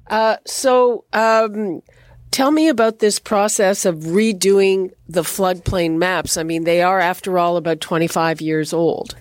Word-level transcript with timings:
Uh, 0.08 0.38
so, 0.46 1.06
um, 1.14 1.82
tell 2.32 2.52
me 2.52 2.68
about 2.68 3.00
this 3.00 3.20
process 3.20 3.86
of 3.86 3.96
redoing 4.00 4.92
the 5.08 5.22
floodplain 5.22 5.98
maps. 5.98 6.36
I 6.36 6.44
mean, 6.44 6.64
they 6.64 6.82
are, 6.82 7.00
after 7.00 7.38
all, 7.38 7.58
about 7.58 7.80
25 7.80 8.42
years 8.42 8.74
old. 8.74 9.16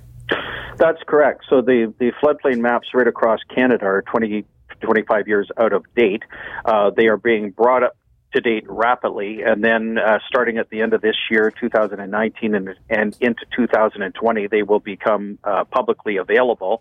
That's 0.79 1.03
correct. 1.07 1.45
So 1.49 1.61
the, 1.61 1.93
the 1.99 2.13
floodplain 2.23 2.59
maps 2.59 2.89
right 2.95 3.07
across 3.07 3.41
Canada 3.55 3.85
are 3.85 4.03
20, 4.03 4.45
25 4.81 5.29
years 5.29 5.49
out 5.59 5.73
of 5.73 5.85
date. 5.95 6.23
Uh, 6.65 6.91
they 6.91 7.07
are 7.07 7.17
being 7.17 7.51
brought 7.51 7.83
up 7.83 7.97
to 8.35 8.41
date 8.41 8.65
rapidly, 8.67 9.43
and 9.43 9.63
then 9.63 9.99
uh, 9.99 10.19
starting 10.27 10.57
at 10.57 10.71
the 10.71 10.81
end 10.81 10.95
of 10.95 11.03
this 11.03 11.17
year, 11.31 11.53
2019, 11.61 12.55
and, 12.55 12.75
and 12.89 13.17
into 13.21 13.45
2020, 13.55 14.47
they 14.47 14.63
will 14.63 14.81
become 14.81 15.39
uh, 15.45 15.65
publicly 15.65 16.17
available 16.17 16.81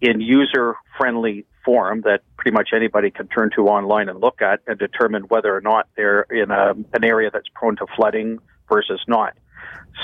in 0.00 0.20
user 0.20 0.74
friendly 0.98 1.46
form 1.64 2.02
that 2.02 2.20
pretty 2.36 2.54
much 2.54 2.70
anybody 2.74 3.10
can 3.10 3.28
turn 3.28 3.50
to 3.56 3.68
online 3.68 4.08
and 4.08 4.20
look 4.20 4.42
at 4.42 4.60
and 4.66 4.78
determine 4.78 5.22
whether 5.24 5.54
or 5.54 5.60
not 5.60 5.88
they're 5.96 6.22
in 6.22 6.50
a, 6.50 6.74
an 6.92 7.04
area 7.04 7.30
that's 7.32 7.48
prone 7.54 7.76
to 7.76 7.86
flooding 7.96 8.38
versus 8.68 9.00
not. 9.06 9.34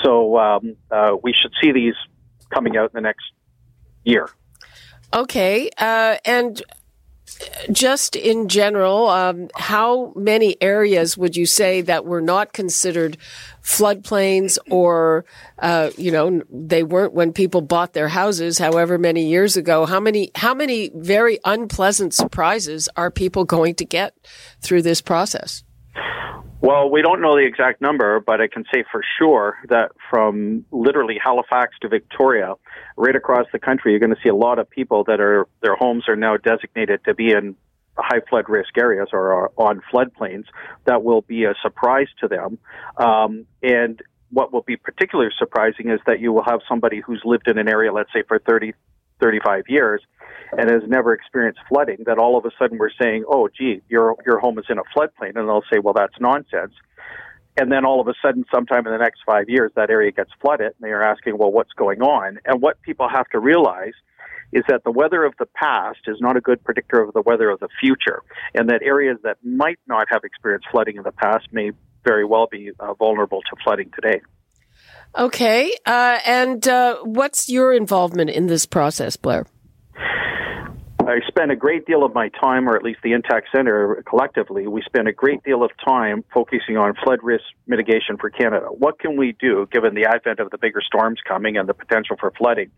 So 0.03 0.37
um, 0.37 0.75
uh, 0.91 1.15
we 1.21 1.33
should 1.33 1.51
see 1.61 1.71
these 1.71 1.95
coming 2.53 2.77
out 2.77 2.91
in 2.91 2.91
the 2.93 3.01
next 3.01 3.25
year. 4.03 4.29
Okay, 5.13 5.69
uh, 5.77 6.17
and 6.23 6.61
just 7.71 8.15
in 8.15 8.47
general, 8.47 9.07
um, 9.07 9.49
how 9.55 10.13
many 10.15 10.61
areas 10.61 11.17
would 11.17 11.35
you 11.35 11.45
say 11.45 11.81
that 11.81 12.05
were 12.05 12.21
not 12.21 12.53
considered 12.53 13.17
floodplains 13.61 14.57
or, 14.69 15.25
uh, 15.59 15.89
you 15.97 16.11
know, 16.11 16.41
they 16.49 16.83
weren't 16.83 17.13
when 17.13 17.33
people 17.33 17.61
bought 17.61 17.93
their 17.93 18.07
houses, 18.07 18.57
however 18.57 18.97
many 18.97 19.27
years 19.27 19.57
ago? 19.57 19.85
How 19.85 19.99
many, 19.99 20.31
how 20.35 20.53
many 20.53 20.91
very 20.93 21.39
unpleasant 21.45 22.13
surprises 22.13 22.89
are 22.95 23.11
people 23.11 23.45
going 23.45 23.75
to 23.75 23.85
get 23.85 24.15
through 24.61 24.81
this 24.81 25.01
process? 25.01 25.63
Well, 26.61 26.89
we 26.89 27.01
don't 27.01 27.21
know 27.21 27.37
the 27.37 27.45
exact 27.45 27.79
number, 27.79 28.19
but 28.19 28.41
I 28.41 28.47
can 28.47 28.65
say 28.73 28.83
for 28.91 29.01
sure 29.17 29.57
that 29.69 29.91
from 30.09 30.65
literally 30.71 31.17
Halifax 31.23 31.75
to 31.81 31.87
Victoria, 31.87 32.55
right 32.99 33.15
across 33.15 33.47
the 33.53 33.59
country, 33.59 33.91
you're 33.91 33.99
going 33.99 34.13
to 34.13 34.21
see 34.21 34.29
a 34.29 34.35
lot 34.35 34.59
of 34.59 34.69
people 34.69 35.05
that 35.05 35.21
are 35.21 35.47
their 35.61 35.75
homes 35.75 36.03
are 36.07 36.17
now 36.17 36.35
designated 36.37 36.99
to 37.05 37.15
be 37.15 37.31
in 37.31 37.55
high 37.97 38.21
flood 38.29 38.45
risk 38.47 38.77
areas 38.77 39.07
or 39.13 39.33
are 39.33 39.51
on 39.57 39.81
floodplains. 39.91 40.45
That 40.85 41.03
will 41.03 41.21
be 41.21 41.45
a 41.45 41.53
surprise 41.61 42.07
to 42.19 42.27
them, 42.27 42.59
um, 42.97 43.45
and 43.63 44.01
what 44.31 44.53
will 44.53 44.61
be 44.61 44.75
particularly 44.75 45.31
surprising 45.39 45.89
is 45.89 45.99
that 46.05 46.19
you 46.19 46.31
will 46.31 46.43
have 46.43 46.59
somebody 46.67 46.99
who's 46.99 47.21
lived 47.25 47.47
in 47.47 47.57
an 47.57 47.67
area, 47.67 47.91
let's 47.91 48.11
say, 48.13 48.23
for 48.27 48.39
30, 48.39 48.73
35 49.19 49.63
years, 49.67 50.01
and 50.51 50.69
has 50.69 50.83
never 50.87 51.13
experienced 51.13 51.59
flooding, 51.67 51.97
that 52.05 52.17
all 52.17 52.37
of 52.37 52.45
a 52.45 52.51
sudden 52.59 52.77
we're 52.77 52.91
saying, 53.01 53.23
oh, 53.27 53.49
gee, 53.57 53.81
your, 53.89 54.15
your 54.25 54.39
home 54.39 54.59
is 54.59 54.65
in 54.69 54.77
a 54.77 54.83
floodplain. 54.95 55.35
And 55.35 55.47
they'll 55.49 55.63
say, 55.71 55.79
well, 55.79 55.93
that's 55.93 56.13
nonsense. 56.19 56.73
And 57.57 57.71
then 57.71 57.85
all 57.85 57.99
of 57.99 58.07
a 58.07 58.13
sudden, 58.21 58.45
sometime 58.53 58.85
in 58.87 58.93
the 58.93 58.99
next 58.99 59.21
five 59.25 59.49
years, 59.49 59.71
that 59.75 59.89
area 59.89 60.11
gets 60.11 60.31
flooded, 60.41 60.67
and 60.67 60.81
they 60.81 60.91
are 60.91 61.03
asking, 61.03 61.37
well, 61.37 61.51
what's 61.51 61.73
going 61.73 62.01
on? 62.01 62.39
And 62.45 62.61
what 62.61 62.81
people 62.81 63.09
have 63.09 63.27
to 63.29 63.39
realize 63.39 63.93
is 64.51 64.63
that 64.67 64.83
the 64.83 64.91
weather 64.91 65.23
of 65.25 65.33
the 65.39 65.45
past 65.45 65.99
is 66.07 66.17
not 66.19 66.37
a 66.37 66.41
good 66.41 66.63
predictor 66.63 67.01
of 67.01 67.13
the 67.13 67.21
weather 67.21 67.49
of 67.49 67.59
the 67.59 67.67
future, 67.79 68.23
and 68.53 68.69
that 68.69 68.81
areas 68.81 69.17
that 69.23 69.37
might 69.43 69.79
not 69.87 70.07
have 70.09 70.23
experienced 70.23 70.67
flooding 70.71 70.97
in 70.97 71.03
the 71.03 71.11
past 71.11 71.47
may 71.51 71.71
very 72.05 72.25
well 72.25 72.47
be 72.49 72.71
uh, 72.79 72.93
vulnerable 72.93 73.41
to 73.41 73.55
flooding 73.63 73.91
today. 73.93 74.21
Okay, 75.17 75.75
uh, 75.85 76.19
and 76.25 76.67
uh, 76.67 76.97
what's 77.03 77.49
your 77.49 77.73
involvement 77.73 78.29
in 78.29 78.47
this 78.47 78.65
process, 78.65 79.17
Blair? 79.17 79.45
I 81.09 81.21
spend 81.27 81.51
a 81.51 81.55
great 81.55 81.87
deal 81.87 82.03
of 82.03 82.13
my 82.13 82.29
time, 82.29 82.69
or 82.69 82.75
at 82.75 82.83
least 82.83 82.99
the 83.03 83.13
Intact 83.13 83.47
Center 83.55 84.03
collectively, 84.07 84.67
we 84.67 84.83
spend 84.83 85.07
a 85.07 85.11
great 85.11 85.43
deal 85.43 85.63
of 85.63 85.71
time 85.83 86.23
focusing 86.31 86.77
on 86.77 86.93
flood 87.03 87.19
risk 87.23 87.45
mitigation 87.65 88.17
for 88.17 88.29
Canada. 88.29 88.67
What 88.67 88.99
can 88.99 89.17
we 89.17 89.35
do, 89.39 89.67
given 89.71 89.95
the 89.95 90.05
advent 90.05 90.39
of 90.39 90.51
the 90.51 90.59
bigger 90.59 90.81
storms 90.85 91.19
coming 91.27 91.57
and 91.57 91.67
the 91.67 91.73
potential 91.73 92.15
for 92.19 92.31
flooding, 92.37 92.69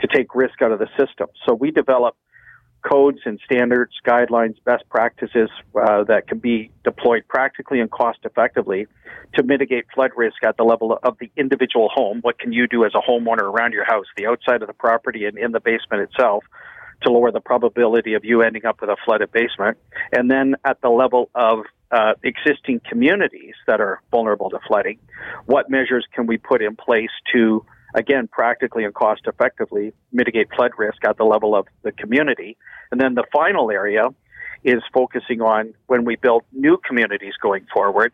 to 0.00 0.06
take 0.06 0.34
risk 0.36 0.62
out 0.62 0.70
of 0.70 0.78
the 0.78 0.88
system? 0.96 1.26
So 1.46 1.54
we 1.54 1.72
develop 1.72 2.16
codes 2.88 3.18
and 3.24 3.40
standards, 3.44 3.92
guidelines, 4.06 4.54
best 4.64 4.84
practices 4.88 5.50
uh, 5.74 6.04
that 6.04 6.28
can 6.28 6.38
be 6.38 6.70
deployed 6.84 7.24
practically 7.28 7.80
and 7.80 7.90
cost 7.90 8.18
effectively 8.22 8.86
to 9.34 9.42
mitigate 9.42 9.86
flood 9.92 10.10
risk 10.16 10.36
at 10.44 10.56
the 10.56 10.64
level 10.64 10.96
of 11.02 11.16
the 11.18 11.30
individual 11.36 11.88
home. 11.92 12.20
What 12.20 12.38
can 12.38 12.52
you 12.52 12.68
do 12.68 12.84
as 12.84 12.92
a 12.94 13.00
homeowner 13.00 13.42
around 13.42 13.72
your 13.72 13.84
house, 13.84 14.06
the 14.16 14.26
outside 14.26 14.62
of 14.62 14.68
the 14.68 14.74
property 14.74 15.24
and 15.24 15.36
in 15.36 15.50
the 15.52 15.60
basement 15.60 16.02
itself 16.02 16.44
to 17.02 17.10
lower 17.10 17.30
the 17.30 17.40
probability 17.40 18.14
of 18.14 18.24
you 18.24 18.42
ending 18.42 18.64
up 18.64 18.80
with 18.80 18.90
a 18.90 18.96
flooded 19.04 19.32
basement. 19.32 19.78
And 20.12 20.30
then 20.30 20.56
at 20.64 20.80
the 20.80 20.88
level 20.88 21.30
of 21.34 21.64
uh, 21.90 22.14
existing 22.22 22.80
communities 22.88 23.54
that 23.66 23.80
are 23.80 24.00
vulnerable 24.10 24.50
to 24.50 24.58
flooding, 24.66 24.98
what 25.46 25.70
measures 25.70 26.06
can 26.14 26.26
we 26.26 26.38
put 26.38 26.62
in 26.62 26.76
place 26.76 27.10
to, 27.32 27.64
again, 27.94 28.28
practically 28.28 28.84
and 28.84 28.94
cost 28.94 29.22
effectively 29.26 29.92
mitigate 30.12 30.48
flood 30.54 30.72
risk 30.78 31.04
at 31.04 31.16
the 31.16 31.24
level 31.24 31.54
of 31.54 31.66
the 31.82 31.92
community? 31.92 32.56
And 32.90 33.00
then 33.00 33.14
the 33.14 33.24
final 33.32 33.70
area 33.70 34.08
is 34.64 34.82
focusing 34.92 35.40
on 35.42 35.74
when 35.86 36.04
we 36.04 36.16
build 36.16 36.42
new 36.52 36.78
communities 36.78 37.34
going 37.40 37.66
forward. 37.72 38.12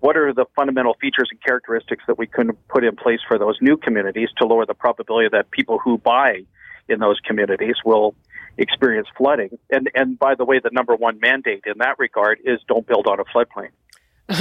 What 0.00 0.16
are 0.16 0.32
the 0.32 0.46
fundamental 0.56 0.94
features 0.94 1.28
and 1.30 1.40
characteristics 1.42 2.02
that 2.06 2.16
we 2.18 2.26
can 2.26 2.52
put 2.68 2.84
in 2.84 2.96
place 2.96 3.20
for 3.28 3.38
those 3.38 3.58
new 3.60 3.76
communities 3.76 4.30
to 4.38 4.46
lower 4.46 4.64
the 4.64 4.74
probability 4.74 5.28
that 5.32 5.50
people 5.50 5.78
who 5.78 5.98
buy 5.98 6.46
in 6.90 6.98
those 6.98 7.18
communities 7.20 7.76
will 7.84 8.14
experience 8.58 9.08
flooding. 9.16 9.58
And 9.70 9.90
and 9.94 10.18
by 10.18 10.34
the 10.34 10.44
way, 10.44 10.60
the 10.62 10.70
number 10.72 10.94
one 10.94 11.18
mandate 11.20 11.62
in 11.66 11.74
that 11.78 11.98
regard 11.98 12.38
is 12.44 12.60
don't 12.68 12.86
build 12.86 13.06
on 13.06 13.20
a 13.20 13.24
floodplain. 13.24 13.70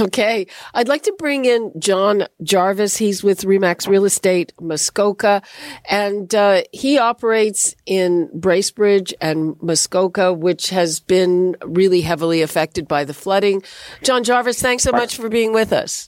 Okay. 0.01 0.45
I'd 0.73 0.87
like 0.87 1.03
to 1.03 1.15
bring 1.17 1.45
in 1.45 1.71
John 1.79 2.27
Jarvis. 2.43 2.97
He's 2.97 3.23
with 3.23 3.41
Remax 3.41 3.87
Real 3.87 4.05
Estate 4.05 4.53
Muskoka, 4.61 5.41
and 5.89 6.33
uh, 6.35 6.61
he 6.71 6.99
operates 6.99 7.75
in 7.87 8.29
Bracebridge 8.35 9.13
and 9.19 9.55
Muskoka, 9.61 10.31
which 10.31 10.69
has 10.69 10.99
been 10.99 11.55
really 11.63 12.01
heavily 12.01 12.43
affected 12.43 12.87
by 12.87 13.03
the 13.03 13.15
flooding. 13.15 13.63
John 14.03 14.23
Jarvis, 14.23 14.61
thanks 14.61 14.83
so 14.83 14.91
much 14.91 15.17
for 15.17 15.27
being 15.27 15.53
with 15.53 15.73
us. 15.73 16.07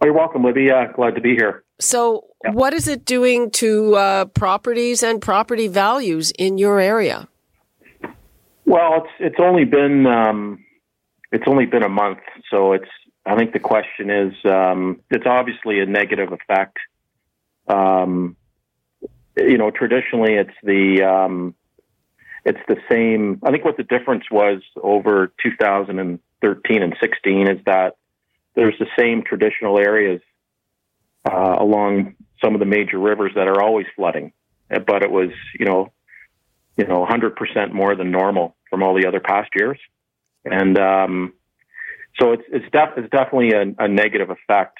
Oh, 0.00 0.06
you're 0.06 0.14
welcome, 0.14 0.44
Libby. 0.44 0.70
Uh, 0.70 0.86
glad 0.94 1.16
to 1.16 1.20
be 1.20 1.34
here. 1.34 1.64
So, 1.80 2.24
yeah. 2.44 2.52
what 2.52 2.72
is 2.72 2.86
it 2.86 3.04
doing 3.04 3.50
to 3.52 3.96
uh, 3.96 4.24
properties 4.26 5.02
and 5.02 5.20
property 5.20 5.66
values 5.66 6.30
in 6.32 6.56
your 6.56 6.78
area? 6.78 7.28
Well, 8.64 9.02
it's 9.02 9.12
it's 9.18 9.40
only 9.40 9.64
been 9.64 10.06
um, 10.06 10.64
it's 11.32 11.44
only 11.46 11.66
been 11.66 11.82
a 11.82 11.88
month, 11.88 12.20
so 12.50 12.72
it's 12.74 12.88
I 13.26 13.36
think 13.36 13.52
the 13.52 13.58
question 13.58 14.10
is 14.10 14.34
um, 14.44 15.00
it's 15.10 15.26
obviously 15.26 15.80
a 15.80 15.86
negative 15.86 16.32
effect. 16.32 16.76
Um, 17.66 18.36
you 19.36 19.58
know, 19.58 19.70
traditionally 19.70 20.34
it's 20.34 20.54
the 20.62 21.02
um, 21.02 21.54
it's 22.44 22.60
the 22.68 22.76
same. 22.90 23.40
I 23.42 23.50
think 23.50 23.64
what 23.64 23.76
the 23.76 23.82
difference 23.82 24.24
was 24.30 24.62
over 24.82 25.32
2013 25.42 26.82
and 26.82 26.96
16 27.00 27.48
is 27.48 27.58
that 27.66 27.96
there's 28.58 28.78
the 28.78 28.88
same 28.98 29.22
traditional 29.22 29.78
areas 29.78 30.20
uh, 31.30 31.56
along 31.58 32.14
some 32.42 32.54
of 32.54 32.60
the 32.60 32.66
major 32.66 32.98
rivers 32.98 33.32
that 33.34 33.48
are 33.48 33.62
always 33.62 33.86
flooding, 33.96 34.32
but 34.68 35.02
it 35.02 35.10
was 35.10 35.30
you 35.58 35.66
know 35.66 35.92
you 36.76 36.86
know 36.86 37.06
100% 37.08 37.72
more 37.72 37.94
than 37.94 38.10
normal 38.10 38.56
from 38.68 38.82
all 38.82 38.94
the 38.94 39.06
other 39.06 39.20
past 39.20 39.50
years, 39.54 39.78
and 40.44 40.78
um, 40.78 41.32
so 42.20 42.32
it's 42.32 42.44
it's, 42.48 42.66
def- 42.72 42.96
it's 42.96 43.10
definitely 43.10 43.52
a, 43.52 43.84
a 43.84 43.88
negative 43.88 44.30
effect 44.30 44.78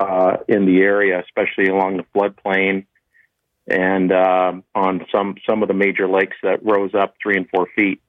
uh, 0.00 0.38
in 0.48 0.66
the 0.66 0.78
area, 0.80 1.20
especially 1.20 1.68
along 1.68 1.98
the 1.98 2.04
floodplain 2.14 2.86
and 3.68 4.12
uh, 4.12 4.52
on 4.74 5.06
some 5.12 5.36
some 5.48 5.62
of 5.62 5.68
the 5.68 5.74
major 5.74 6.08
lakes 6.08 6.36
that 6.42 6.64
rose 6.64 6.94
up 6.94 7.14
three 7.22 7.36
and 7.36 7.48
four 7.54 7.68
feet. 7.76 8.02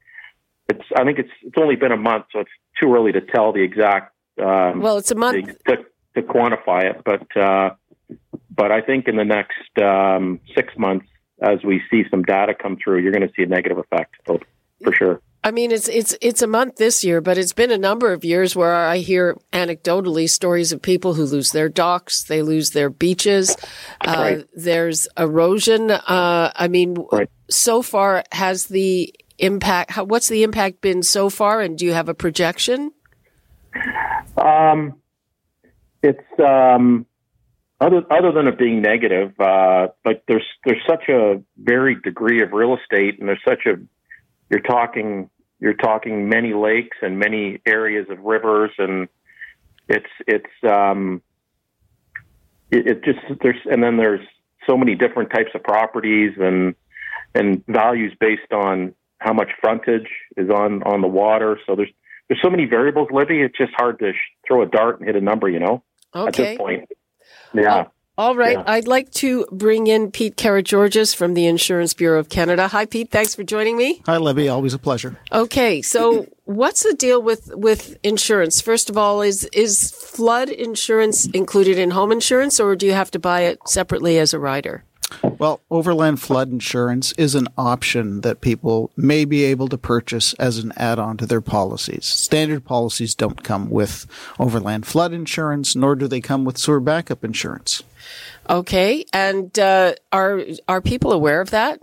It's 0.69 0.83
I 0.95 1.04
think 1.04 1.19
it's 1.19 1.30
it's 1.44 1.57
only 1.57 1.75
been 1.75 1.92
a 1.92 1.98
month, 1.98 2.25
so 2.31 2.39
it's 2.39 2.51
too 2.81 2.94
early 2.94 3.12
to 3.12 3.21
tell 3.21 3.54
the 3.54 3.62
exact. 3.62 4.12
Um, 4.41 4.81
well, 4.81 4.97
it's 4.97 5.12
a 5.12 5.15
month 5.15 5.47
to, 5.68 5.77
to 6.15 6.21
quantify 6.21 6.85
it, 6.85 7.01
but 7.06 7.38
uh, 7.38 7.75
but 8.50 8.71
I 8.71 8.81
think 8.81 9.07
in 9.07 9.15
the 9.15 9.25
next 9.25 9.77
um, 9.81 10.39
six 10.56 10.74
months, 10.77 11.06
as 11.41 11.63
we 11.63 11.81
see 11.89 12.03
some 12.09 12.24
data 12.24 12.53
come 12.53 12.77
through, 12.83 13.00
you're 13.00 13.12
going 13.12 13.27
to 13.27 13.33
see 13.35 13.44
a 13.44 13.47
negative 13.47 13.77
effect 13.77 14.15
for 14.25 14.94
sure. 14.94 15.21
I 15.45 15.51
mean, 15.51 15.71
it's 15.71 15.89
it's 15.89 16.15
it's 16.21 16.41
a 16.41 16.47
month 16.47 16.77
this 16.77 17.03
year, 17.03 17.19
but 17.19 17.38
it's 17.38 17.51
been 17.51 17.71
a 17.71 17.77
number 17.77 18.13
of 18.13 18.24
years 18.24 18.56
where 18.56 18.74
I 18.74 19.00
hear 19.00 19.38
anecdotally 19.51 20.30
stories 20.30 20.71
of 20.71 20.81
people 20.81 21.15
who 21.15 21.25
lose 21.25 21.51
their 21.51 21.68
docks, 21.68 22.24
they 22.24 22.41
lose 22.41 22.69
their 22.71 22.89
beaches. 22.89 23.56
Uh, 24.00 24.15
right. 24.18 24.47
There's 24.56 25.06
erosion. 25.18 25.91
Uh, 25.91 26.51
I 26.56 26.69
mean, 26.69 26.95
right. 27.12 27.29
so 27.50 27.81
far 27.81 28.24
has 28.31 28.68
the 28.68 29.13
impact? 29.38 29.91
How, 29.91 30.06
what's 30.06 30.29
the 30.29 30.44
impact 30.44 30.79
been 30.79 31.03
so 31.03 31.29
far, 31.29 31.59
and 31.59 31.77
do 31.77 31.86
you 31.86 31.91
have 31.91 32.07
a 32.07 32.13
projection? 32.13 32.94
Um, 34.38 34.95
it's 36.01 36.39
um, 36.39 37.06
other 37.80 38.03
other 38.12 38.31
than 38.31 38.47
it 38.47 38.57
being 38.57 38.81
negative, 38.81 39.33
uh, 39.39 39.89
like 40.06 40.24
there's 40.27 40.45
there's 40.65 40.81
such 40.88 41.09
a 41.09 41.41
varied 41.57 42.01
degree 42.01 42.41
of 42.41 42.51
real 42.51 42.77
estate, 42.77 43.19
and 43.19 43.27
there's 43.27 43.44
such 43.47 43.65
a 43.65 43.75
you're 44.50 44.62
talking 44.62 45.30
you're 45.59 45.74
talking 45.74 46.27
many 46.27 46.53
lakes 46.53 46.97
and 47.01 47.19
many 47.19 47.62
areas 47.65 48.07
of 48.09 48.19
rivers, 48.19 48.71
and 48.77 49.07
it's 49.88 50.09
it's 50.27 50.63
um, 50.69 51.21
it, 52.71 52.88
it 52.88 53.03
just 53.03 53.19
there's 53.41 53.59
and 53.69 53.83
then 53.83 53.97
there's 53.97 54.25
so 54.68 54.77
many 54.77 54.95
different 54.95 55.29
types 55.29 55.51
of 55.56 55.63
properties 55.63 56.33
and 56.39 56.75
and 57.36 57.63
values 57.68 58.13
based 58.19 58.51
on 58.51 58.94
how 59.19 59.33
much 59.33 59.50
frontage 59.62 60.09
is 60.38 60.50
on 60.50 60.83
on 60.83 61.01
the 61.01 61.07
water. 61.07 61.59
So 61.65 61.75
there's 61.75 61.91
there's 62.30 62.42
so 62.42 62.50
many 62.50 62.66
variables, 62.66 63.10
Libby. 63.12 63.42
It's 63.42 63.58
just 63.58 63.74
hard 63.75 64.00
to 64.00 64.14
sh- 64.14 64.48
throw 64.48 64.62
a 64.62 64.66
dart 64.66 65.00
and 65.00 65.08
hit 65.08 65.16
a 65.16 65.22
number, 65.22 65.50
you 65.50 65.60
know. 65.60 65.84
Okay. 66.16 66.28
At 66.28 66.34
this 66.34 66.58
point, 66.58 66.90
oh, 66.92 67.62
yeah. 67.62 67.86
All 68.16 68.36
right. 68.36 68.58
Yeah. 68.58 68.64
I'd 68.68 68.88
like 68.88 69.10
to 69.14 69.48
bring 69.52 69.88
in 69.88 70.12
Pete 70.12 70.38
Karageorgos 70.38 71.16
from 71.16 71.34
the 71.34 71.48
Insurance 71.48 71.96
Bureau 71.96 72.20
of 72.20 72.30
Canada. 72.30 72.68
Hi, 72.68 72.86
Pete. 72.86 73.10
Thanks 73.10 73.34
for 73.34 73.44
joining 73.44 73.75
me. 73.75 74.04
Hi, 74.06 74.18
Libby. 74.18 74.50
Always 74.50 74.75
a 74.75 74.80
pleasure. 74.80 75.18
Okay. 75.31 75.81
So 75.81 76.28
what's 76.46 76.84
the 76.84 76.94
deal 76.94 77.24
with, 77.24 77.50
with 77.56 77.98
insurance? 78.04 78.62
First 78.62 78.92
of 78.92 79.00
all, 79.00 79.24
is, 79.24 79.46
is 79.46 79.92
flood 79.92 80.50
insurance 80.50 81.25
included 81.25 81.80
in 81.80 81.90
home 81.90 82.12
insurance 82.12 82.60
or 82.60 82.75
do 82.75 82.86
you 82.86 82.94
have 82.94 83.10
to 83.12 83.20
buy 83.20 83.42
it 83.42 83.60
separately 83.68 84.20
as 84.20 84.31
a 84.31 84.40
rider? 84.40 84.84
Well, 85.38 85.61
overland 85.69 86.21
flood 86.21 86.51
insurance 86.51 87.11
is 87.13 87.35
an 87.35 87.47
option 87.57 88.21
that 88.21 88.41
people 88.41 88.91
may 88.95 89.25
be 89.25 89.44
able 89.44 89.67
to 89.69 89.77
purchase 89.77 90.33
as 90.33 90.57
an 90.57 90.73
add-on 90.75 91.17
to 91.17 91.25
their 91.25 91.41
policies. 91.41 92.05
Standard 92.05 92.65
policies 92.65 93.15
don't 93.15 93.44
come 93.44 93.69
with 93.69 94.05
overland 94.39 94.85
flood 94.85 95.13
insurance, 95.13 95.75
nor 95.75 95.95
do 95.95 96.07
they 96.07 96.21
come 96.21 96.45
with 96.45 96.57
sewer 96.57 96.79
backup 96.79 97.23
insurance. 97.23 97.83
Okay, 98.50 99.05
and 99.13 99.57
uh, 99.57 99.94
are 100.11 100.41
are 100.67 100.81
people 100.81 101.13
aware 101.13 101.39
of 101.39 101.51
that? 101.51 101.79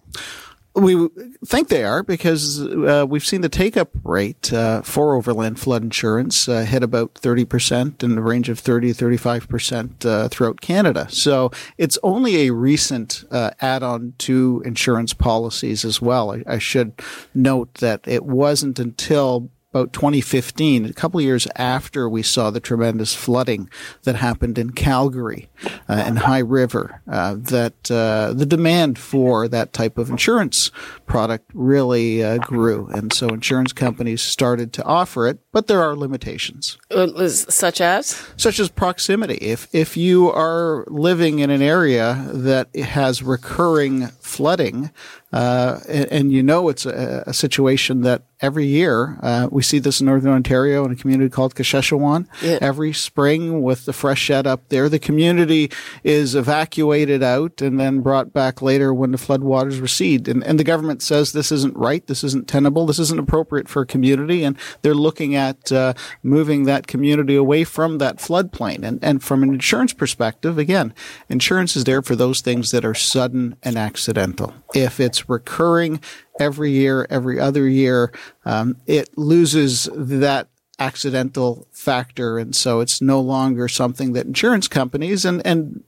We 0.81 1.09
think 1.45 1.69
they 1.69 1.85
are 1.85 2.03
because 2.03 2.61
uh, 2.61 3.05
we've 3.09 3.25
seen 3.25 3.43
the 3.43 3.49
take 3.49 3.77
up 3.77 3.91
rate 4.03 4.53
uh, 4.53 4.83
for 4.83 5.15
overland 5.15 5.61
flood 5.61 5.83
insurance 5.83 6.49
uh, 6.49 6.61
hit 6.61 6.83
about 6.83 7.15
30% 7.15 8.03
in 8.03 8.15
the 8.15 8.23
range 8.23 8.49
of 8.49 8.59
30 8.59 8.93
35% 8.95 10.07
uh, 10.07 10.29
throughout 10.29 10.61
Canada. 10.61 11.07
So 11.11 11.51
it's 11.77 11.99
only 12.03 12.47
a 12.47 12.53
recent 12.53 13.25
uh, 13.31 13.51
add 13.61 13.83
on 13.83 14.15
to 14.19 14.63
insurance 14.65 15.13
policies 15.13 15.85
as 15.85 16.01
well. 16.01 16.33
I, 16.33 16.43
I 16.47 16.59
should 16.59 16.95
note 17.35 17.75
that 17.75 18.07
it 18.07 18.25
wasn't 18.25 18.79
until 18.79 19.51
about 19.73 19.93
2015, 19.93 20.85
a 20.85 20.93
couple 20.93 21.21
years 21.21 21.47
after 21.55 22.09
we 22.09 22.23
saw 22.23 22.51
the 22.51 22.59
tremendous 22.59 23.15
flooding 23.15 23.71
that 24.03 24.17
happened 24.17 24.59
in 24.59 24.71
Calgary 24.71 25.49
uh, 25.89 25.93
and 25.93 26.19
High 26.19 26.41
River, 26.41 27.01
uh, 27.09 27.37
that 27.39 27.89
uh, 27.89 28.33
the 28.33 28.47
demand 28.47 28.99
for 28.99 29.47
that 29.47 29.73
type 29.73 29.97
of 29.97 30.11
insurance 30.11 30.73
product 31.07 31.49
really 31.55 32.23
uh, 32.23 32.39
grew. 32.39 32.89
And 32.89 33.13
so 33.13 33.29
insurance 33.29 33.73
companies 33.73 34.23
started 34.23 34.73
to 34.73 34.85
offer 34.85 35.29
it, 35.29 35.39
but 35.53 35.67
there 35.67 35.83
are 35.83 35.97
limitations. 35.97 36.79
Uh, 36.91 37.29
such 37.29 37.81
as? 37.81 38.25
Such 38.37 38.61
as 38.61 38.69
proximity. 38.69 39.35
If, 39.37 39.69
if 39.73 39.97
you 39.97 40.31
are 40.31 40.85
living 40.87 41.41
in 41.41 41.51
an 41.51 41.63
area 41.63 42.27
that 42.33 42.75
has 42.77 43.23
recurring 43.23 44.09
flooding, 44.21 44.91
uh, 45.33 45.79
and, 45.89 46.07
and, 46.07 46.33
you 46.33 46.43
know 46.43 46.69
it's 46.69 46.85
a, 46.87 47.23
a, 47.25 47.33
situation 47.33 48.01
that 48.01 48.23
every 48.41 48.67
year 48.67 49.17
uh, 49.23 49.47
we 49.49 49.63
see 49.63 49.79
this 49.79 50.01
in 50.01 50.07
northern 50.07 50.33
Ontario 50.33 50.85
in 50.85 50.91
a 50.91 50.97
community 50.97 51.31
called 51.31 51.55
Kashechewan. 51.55 52.27
Yeah. 52.43 52.59
Every 52.61 52.93
spring, 52.93 53.63
with 53.63 53.85
the 53.85 53.93
freshet 53.93 54.47
up 54.47 54.69
there, 54.71 54.89
the 54.89 54.99
community 54.99 55.71
is 56.03 56.35
evacuated 56.35 57.23
out 57.23 57.63
and 57.63 57.79
then 57.79 58.01
brought 58.01 58.33
back 58.33 58.61
later 58.61 58.93
when 58.93 59.13
the 59.13 59.19
floodwaters 59.19 59.81
recede. 59.81 60.27
And, 60.27 60.43
and 60.43 60.59
the 60.59 60.65
government 60.65 61.01
says 61.01 61.31
this 61.31 61.53
isn't 61.53 61.77
right, 61.77 62.05
this 62.09 62.25
isn't 62.25 62.49
tenable, 62.49 62.87
this 62.87 62.99
isn't 62.99 63.21
appropriate 63.21 63.69
for 63.69 63.83
a 63.83 63.87
community, 63.87 64.43
and 64.43 64.57
they're 64.83 64.95
looking 64.95 65.37
at 65.37 65.40
uh, 65.73 65.95
moving 66.23 66.65
that 66.65 66.87
community 66.87 67.37
away 67.37 67.65
from 67.65 67.99
that 67.99 68.17
floodplain. 68.17 68.85
And 68.85 68.99
and 69.03 69.23
from 69.23 69.43
an 69.43 69.51
insurance 69.51 69.93
perspective, 69.93 70.59
again, 70.59 70.93
insurance 71.29 71.77
is 71.77 71.85
there 71.85 72.03
for 72.03 72.17
those 72.17 72.41
things 72.41 72.71
that 72.71 72.85
are 72.85 72.95
sudden 72.95 73.57
and 73.63 73.77
accidental. 73.77 74.55
If 74.75 75.01
it's 75.01 75.29
recurring 75.29 76.01
every 76.39 76.71
year, 76.71 77.07
every 77.11 77.39
other 77.41 77.69
year, 77.69 78.13
um, 78.45 78.77
it 78.87 79.17
loses 79.17 79.89
that 79.95 80.49
accidental 80.79 81.67
factor. 81.71 82.39
And 82.39 82.57
so 82.57 82.81
it's 82.81 83.01
no 83.03 83.21
longer 83.21 83.69
something 83.69 84.15
that 84.15 84.27
insurance 84.27 84.67
companies 84.67 85.25
and, 85.25 85.47
and 85.47 85.85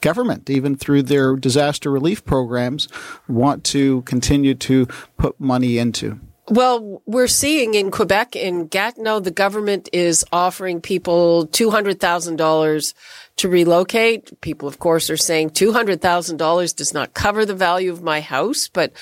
government, 0.00 0.48
even 0.48 0.76
through 0.76 1.02
their 1.02 1.36
disaster 1.36 1.90
relief 1.90 2.24
programs, 2.24 2.88
want 3.28 3.64
to 3.64 4.02
continue 4.02 4.54
to 4.54 4.86
put 5.16 5.38
money 5.40 5.78
into. 5.78 6.20
Well, 6.48 7.02
we're 7.06 7.26
seeing 7.26 7.74
in 7.74 7.90
Quebec, 7.90 8.36
in 8.36 8.68
Gatineau, 8.68 9.18
the 9.18 9.32
government 9.32 9.88
is 9.92 10.24
offering 10.32 10.80
people 10.80 11.48
$200,000 11.48 12.94
to 13.36 13.48
relocate. 13.48 14.40
People, 14.42 14.68
of 14.68 14.78
course, 14.78 15.10
are 15.10 15.16
saying 15.16 15.50
$200,000 15.50 16.76
does 16.76 16.94
not 16.94 17.14
cover 17.14 17.44
the 17.44 17.54
value 17.54 17.90
of 17.90 18.00
my 18.00 18.20
house. 18.20 18.68
But 18.68 18.92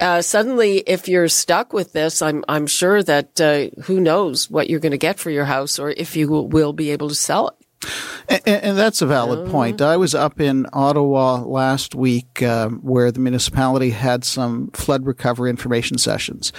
uh, 0.00 0.22
suddenly, 0.22 0.78
if 0.78 1.06
you're 1.06 1.28
stuck 1.28 1.74
with 1.74 1.92
this, 1.92 2.22
I'm, 2.22 2.42
I'm 2.48 2.66
sure 2.66 3.02
that 3.02 3.40
uh, 3.42 3.82
who 3.82 4.00
knows 4.00 4.48
what 4.48 4.70
you're 4.70 4.80
going 4.80 4.92
to 4.92 4.98
get 4.98 5.18
for 5.18 5.30
your 5.30 5.44
house 5.44 5.78
or 5.78 5.90
if 5.90 6.16
you 6.16 6.30
will 6.30 6.72
be 6.72 6.92
able 6.92 7.10
to 7.10 7.14
sell 7.14 7.48
it. 7.48 7.65
And, 8.28 8.42
and, 8.46 8.78
that's 8.78 9.00
a 9.00 9.06
valid 9.06 9.50
point. 9.50 9.80
I 9.80 9.96
was 9.96 10.14
up 10.14 10.40
in 10.40 10.66
Ottawa 10.72 11.42
last 11.42 11.94
week 11.94 12.42
um, 12.42 12.80
where 12.80 13.12
the 13.12 13.20
municipality 13.20 13.90
had 13.90 14.24
some 14.24 14.68
flood 14.72 15.06
recovery 15.06 15.50
information 15.50 15.98
sessions. 15.98 16.52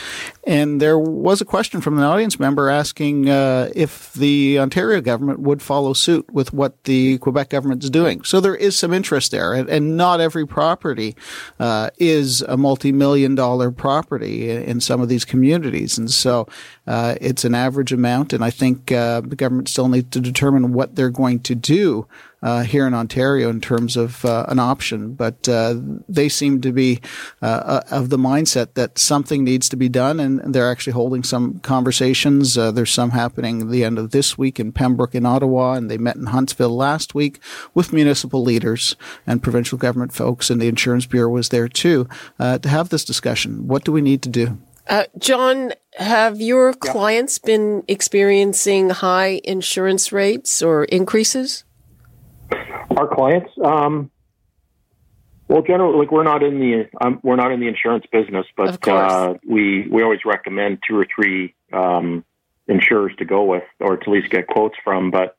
And 0.46 0.82
there 0.82 0.98
was 0.98 1.42
a 1.42 1.46
question 1.46 1.82
from 1.82 1.98
an 1.98 2.04
audience 2.04 2.40
member 2.40 2.70
asking 2.70 3.30
uh, 3.30 3.70
if 3.76 4.14
the 4.14 4.60
Ontario 4.60 5.02
government 5.02 5.42
would 5.42 5.62
follow 5.62 5.94
suit 5.94 6.32
with 6.32 6.54
what 6.54 6.84
the 6.86 7.18
Quebec 7.18 7.50
government 7.50 7.84
is 7.84 7.90
doing. 7.90 8.24
So 8.24 8.40
there 8.40 8.56
is 8.56 8.78
some 8.78 8.94
interest 8.94 9.32
there. 9.32 9.54
And, 9.54 9.70
and 9.70 9.98
not 9.98 10.22
every 10.22 10.48
property 10.48 11.16
uh, 11.60 11.90
is 11.98 12.42
a 12.44 12.58
multi 12.58 12.92
million 12.92 13.36
dollar 13.36 13.72
property 13.72 14.50
in 14.50 14.80
some 14.80 15.02
of 15.02 15.10
these 15.10 15.26
communities. 15.26 15.98
And 15.98 16.10
so 16.10 16.48
uh, 16.86 17.16
it's 17.20 17.44
an 17.44 17.54
average 17.54 17.92
amount. 17.92 18.34
And 18.34 18.44
I 18.44 18.50
think 18.50 18.92
uh, 18.92 19.22
the 19.22 19.36
government 19.36 19.70
still 19.70 19.88
needs 19.88 20.10
to 20.12 20.20
determine 20.20 20.74
what 20.74 20.96
they're 20.96 21.10
going 21.18 21.40
to 21.40 21.56
do 21.56 22.08
uh, 22.44 22.62
here 22.62 22.86
in 22.86 22.94
Ontario 22.94 23.50
in 23.50 23.60
terms 23.60 23.98
of 23.98 24.24
uh, 24.24 24.46
an 24.48 24.60
option, 24.60 25.16
but 25.16 25.50
uh, 25.50 25.76
they 26.08 26.30
seem 26.30 26.62
to 26.62 26.72
be 26.72 27.00
uh, 27.42 27.46
uh, 27.46 27.82
of 27.90 28.10
the 28.10 28.18
mindset 28.18 28.76
that 28.76 29.00
something 29.00 29.44
needs 29.44 29.68
to 29.70 29.76
be 29.76 29.90
done, 29.90 30.20
and 30.20 30.54
they're 30.54 30.72
actually 30.72 30.94
holding 30.94 31.24
some 31.24 31.60
conversations. 31.60 32.56
Uh, 32.56 32.72
there's 32.72 32.92
some 32.92 33.10
happening 33.10 33.64
at 33.64 33.72
the 33.72 33.84
end 33.84 33.98
of 33.98 34.12
this 34.12 34.38
week 34.38 34.60
in 34.60 34.72
Pembroke 34.72 35.16
in 35.16 35.26
Ottawa, 35.26 35.74
and 35.74 35.90
they 35.90 35.98
met 35.98 36.16
in 36.16 36.28
Huntsville 36.28 36.78
last 36.78 37.16
week 37.16 37.40
with 37.74 37.92
municipal 37.92 38.44
leaders 38.44 38.96
and 39.26 39.44
provincial 39.44 39.80
government 39.80 40.14
folks, 40.14 40.52
and 40.52 40.62
the 40.62 40.68
Insurance 40.68 41.08
Bureau 41.08 41.32
was 41.32 41.50
there 41.50 41.68
too 41.68 42.08
to 42.40 42.70
have 42.70 42.90
this 42.90 43.04
discussion. 43.04 43.68
What 43.68 43.84
do 43.84 43.92
we 43.92 44.02
need 44.02 44.22
to 44.22 44.30
do? 44.30 44.60
Uh, 44.90 45.04
John, 45.18 45.74
have 45.98 46.40
your 46.40 46.74
clients 46.74 47.40
been 47.40 47.84
experiencing 47.88 48.90
high 48.90 49.42
insurance 49.44 50.12
rates 50.12 50.62
or 50.62 50.86
increases? 50.86 51.66
Our 52.96 53.08
clients, 53.08 53.52
um, 53.64 54.10
well, 55.50 55.62
generally, 55.62 55.98
like 55.98 56.12
we're 56.12 56.24
not 56.24 56.42
in 56.42 56.60
the 56.60 56.90
um, 57.02 57.20
we're 57.24 57.36
not 57.36 57.52
in 57.52 57.60
the 57.60 57.68
insurance 57.68 58.06
business, 58.12 58.46
but 58.56 58.88
uh, 58.88 59.36
we 59.48 59.88
we 59.90 60.04
always 60.04 60.22
recommend 60.26 60.80
two 60.88 60.98
or 60.98 61.06
three 61.14 61.54
um, 61.74 62.24
insurers 62.68 63.14
to 63.18 63.26
go 63.26 63.44
with, 63.44 63.64
or 63.80 63.98
to 63.98 64.02
at 64.02 64.08
least 64.08 64.30
get 64.30 64.48
quotes 64.48 64.76
from. 64.84 65.12
But 65.12 65.38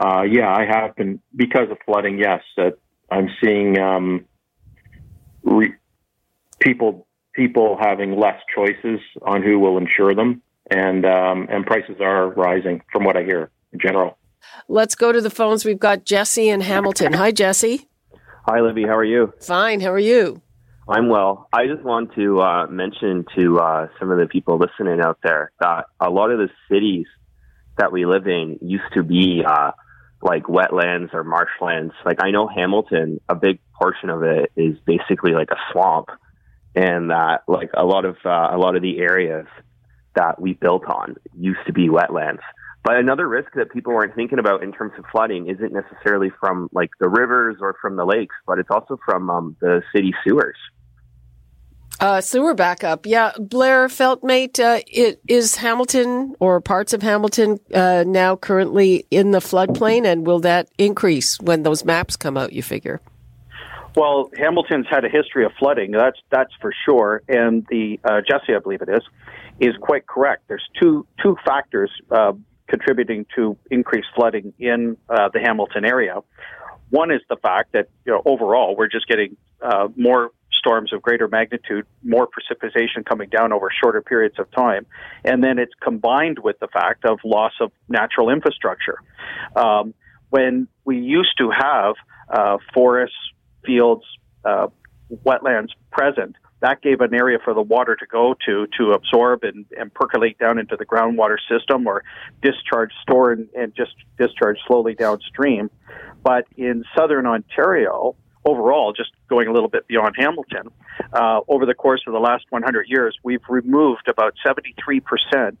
uh, 0.00 0.22
yeah, 0.22 0.52
I 0.52 0.64
have 0.66 0.96
been 0.96 1.20
because 1.34 1.70
of 1.70 1.78
flooding. 1.84 2.18
Yes, 2.18 2.42
that 2.56 2.78
I'm 3.10 3.28
seeing 3.42 3.78
um, 3.78 4.24
re- 5.42 5.74
people 6.58 7.06
people 7.34 7.76
having 7.80 8.18
less 8.18 8.40
choices 8.54 9.00
on 9.22 9.42
who 9.42 9.58
will 9.58 9.78
insure 9.78 10.14
them, 10.14 10.42
and 10.70 11.04
um, 11.04 11.48
and 11.50 11.66
prices 11.66 11.96
are 12.00 12.30
rising 12.30 12.82
from 12.92 13.04
what 13.04 13.16
I 13.16 13.22
hear 13.22 13.50
in 13.72 13.80
general. 13.80 14.18
Let's 14.68 14.94
go 14.94 15.12
to 15.12 15.20
the 15.20 15.30
phones. 15.30 15.64
We've 15.64 15.78
got 15.78 16.04
Jesse 16.04 16.48
in 16.48 16.60
Hamilton. 16.60 17.12
Hi, 17.14 17.30
Jesse. 17.32 17.88
Hi, 18.46 18.60
Libby. 18.60 18.82
How 18.82 18.96
are 18.96 19.04
you? 19.04 19.32
Fine. 19.40 19.80
How 19.80 19.92
are 19.92 19.98
you? 19.98 20.42
I'm 20.88 21.08
well. 21.08 21.48
I 21.52 21.66
just 21.66 21.82
want 21.82 22.12
to 22.16 22.40
uh, 22.40 22.66
mention 22.66 23.24
to 23.36 23.60
uh, 23.60 23.88
some 24.00 24.10
of 24.10 24.18
the 24.18 24.26
people 24.26 24.58
listening 24.58 25.00
out 25.00 25.18
there 25.22 25.52
that 25.60 25.86
a 26.00 26.10
lot 26.10 26.30
of 26.30 26.38
the 26.38 26.48
cities 26.70 27.06
that 27.78 27.92
we 27.92 28.04
live 28.04 28.26
in 28.26 28.58
used 28.60 28.92
to 28.94 29.04
be 29.04 29.42
uh, 29.46 29.70
like 30.22 30.44
wetlands 30.44 31.14
or 31.14 31.22
marshlands. 31.22 31.94
Like 32.04 32.18
I 32.20 32.30
know 32.32 32.48
Hamilton, 32.48 33.20
a 33.28 33.36
big 33.36 33.60
portion 33.80 34.10
of 34.10 34.22
it 34.24 34.50
is 34.56 34.76
basically 34.84 35.32
like 35.32 35.50
a 35.50 35.56
swamp 35.72 36.08
and 36.74 37.10
that 37.10 37.42
like 37.46 37.70
a 37.74 37.84
lot 37.84 38.04
of 38.04 38.16
uh, 38.24 38.48
a 38.52 38.58
lot 38.58 38.76
of 38.76 38.82
the 38.82 38.98
areas 38.98 39.46
that 40.14 40.40
we 40.40 40.54
built 40.54 40.84
on 40.86 41.16
used 41.38 41.60
to 41.66 41.72
be 41.72 41.88
wetlands. 41.88 42.40
But 42.84 42.96
another 42.96 43.28
risk 43.28 43.52
that 43.54 43.70
people 43.70 43.92
weren't 43.92 44.14
thinking 44.14 44.38
about 44.40 44.62
in 44.62 44.72
terms 44.72 44.92
of 44.98 45.04
flooding 45.12 45.48
isn't 45.48 45.72
necessarily 45.72 46.30
from 46.40 46.68
like 46.72 46.90
the 46.98 47.08
rivers 47.08 47.56
or 47.60 47.76
from 47.80 47.96
the 47.96 48.04
lakes, 48.04 48.34
but 48.46 48.58
it's 48.58 48.70
also 48.70 48.98
from 49.04 49.30
um, 49.30 49.56
the 49.60 49.82
city 49.94 50.12
sewers. 50.24 50.56
Uh, 52.00 52.20
sewer 52.20 52.52
backup, 52.52 53.06
yeah. 53.06 53.30
Blair 53.38 53.86
Feltmate, 53.86 54.58
uh, 54.58 54.80
it 54.88 55.20
is 55.28 55.54
Hamilton 55.54 56.34
or 56.40 56.60
parts 56.60 56.92
of 56.92 57.00
Hamilton 57.00 57.60
uh, 57.72 58.02
now 58.04 58.34
currently 58.34 59.06
in 59.12 59.30
the 59.30 59.38
floodplain, 59.38 60.04
and 60.04 60.26
will 60.26 60.40
that 60.40 60.68
increase 60.78 61.38
when 61.40 61.62
those 61.62 61.84
maps 61.84 62.16
come 62.16 62.36
out? 62.36 62.52
You 62.52 62.62
figure? 62.64 63.00
Well, 63.94 64.30
Hamilton's 64.36 64.86
had 64.88 65.04
a 65.04 65.08
history 65.08 65.44
of 65.44 65.52
flooding. 65.58 65.90
That's 65.90 66.18
that's 66.30 66.52
for 66.60 66.72
sure. 66.86 67.22
And 67.28 67.66
the 67.68 68.00
uh, 68.04 68.20
Jesse, 68.20 68.54
I 68.54 68.58
believe 68.58 68.80
it 68.82 68.88
is, 68.88 69.02
is 69.60 69.74
quite 69.80 70.06
correct. 70.06 70.44
There's 70.48 70.66
two 70.80 71.06
two 71.22 71.36
factors 71.44 71.90
uh, 72.10 72.32
contributing 72.68 73.26
to 73.36 73.56
increased 73.70 74.08
flooding 74.14 74.54
in 74.58 74.96
uh, 75.08 75.28
the 75.32 75.40
Hamilton 75.40 75.84
area. 75.84 76.20
One 76.88 77.10
is 77.10 77.20
the 77.28 77.36
fact 77.36 77.72
that 77.72 77.88
you 78.06 78.12
know 78.12 78.22
overall 78.24 78.76
we're 78.76 78.88
just 78.88 79.06
getting 79.08 79.36
uh, 79.60 79.88
more 79.94 80.30
storms 80.58 80.92
of 80.92 81.02
greater 81.02 81.28
magnitude, 81.28 81.84
more 82.02 82.26
precipitation 82.26 83.04
coming 83.04 83.28
down 83.28 83.52
over 83.52 83.68
shorter 83.82 84.00
periods 84.00 84.38
of 84.38 84.50
time, 84.52 84.86
and 85.24 85.44
then 85.44 85.58
it's 85.58 85.72
combined 85.82 86.38
with 86.38 86.58
the 86.60 86.68
fact 86.68 87.04
of 87.04 87.18
loss 87.24 87.52
of 87.60 87.72
natural 87.88 88.30
infrastructure. 88.30 88.98
Um, 89.54 89.92
when 90.30 90.66
we 90.86 90.98
used 90.98 91.36
to 91.38 91.50
have 91.50 91.94
uh, 92.30 92.56
forests, 92.72 93.16
fields, 93.64 94.04
uh, 94.44 94.68
wetlands 95.24 95.70
present, 95.90 96.36
that 96.62 96.80
gave 96.80 97.00
an 97.00 97.12
area 97.12 97.38
for 97.44 97.54
the 97.54 97.60
water 97.60 97.96
to 97.96 98.06
go 98.06 98.36
to 98.46 98.66
to 98.78 98.92
absorb 98.92 99.42
and, 99.42 99.66
and 99.76 99.92
percolate 99.92 100.38
down 100.38 100.58
into 100.58 100.76
the 100.76 100.86
groundwater 100.86 101.36
system 101.50 101.86
or 101.86 102.04
discharge, 102.40 102.92
store, 103.02 103.32
and, 103.32 103.48
and 103.54 103.74
just 103.74 103.94
discharge 104.16 104.58
slowly 104.66 104.94
downstream. 104.94 105.70
But 106.22 106.46
in 106.56 106.84
southern 106.96 107.26
Ontario, 107.26 108.14
overall, 108.44 108.92
just 108.92 109.10
going 109.28 109.48
a 109.48 109.52
little 109.52 109.68
bit 109.68 109.88
beyond 109.88 110.14
Hamilton, 110.16 110.68
uh, 111.12 111.40
over 111.48 111.66
the 111.66 111.74
course 111.74 112.02
of 112.06 112.12
the 112.12 112.20
last 112.20 112.44
100 112.50 112.86
years, 112.88 113.16
we've 113.24 113.42
removed 113.48 114.06
about 114.08 114.34
73% 114.46 115.56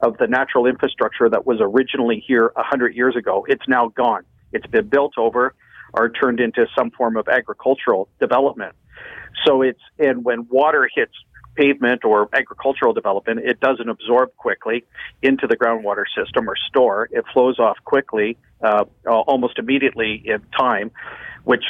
of 0.00 0.16
the 0.16 0.26
natural 0.26 0.66
infrastructure 0.66 1.28
that 1.28 1.46
was 1.46 1.58
originally 1.60 2.24
here 2.26 2.50
100 2.54 2.94
years 2.94 3.14
ago. 3.14 3.44
It's 3.46 3.66
now 3.68 3.88
gone. 3.88 4.24
It's 4.52 4.66
been 4.66 4.88
built 4.88 5.18
over 5.18 5.54
are 5.94 6.08
turned 6.08 6.40
into 6.40 6.66
some 6.78 6.90
form 6.90 7.16
of 7.16 7.28
agricultural 7.28 8.08
development. 8.20 8.74
So 9.44 9.62
it's, 9.62 9.80
and 9.98 10.24
when 10.24 10.46
water 10.50 10.88
hits 10.94 11.12
pavement 11.56 12.04
or 12.04 12.28
agricultural 12.32 12.92
development, 12.92 13.40
it 13.40 13.60
doesn't 13.60 13.88
absorb 13.88 14.34
quickly 14.36 14.84
into 15.22 15.46
the 15.46 15.56
groundwater 15.56 16.04
system 16.16 16.48
or 16.48 16.54
store. 16.68 17.08
It 17.10 17.24
flows 17.32 17.58
off 17.58 17.78
quickly, 17.84 18.36
uh, 18.62 18.84
almost 19.06 19.58
immediately 19.58 20.22
in 20.24 20.42
time, 20.58 20.90
which 21.44 21.64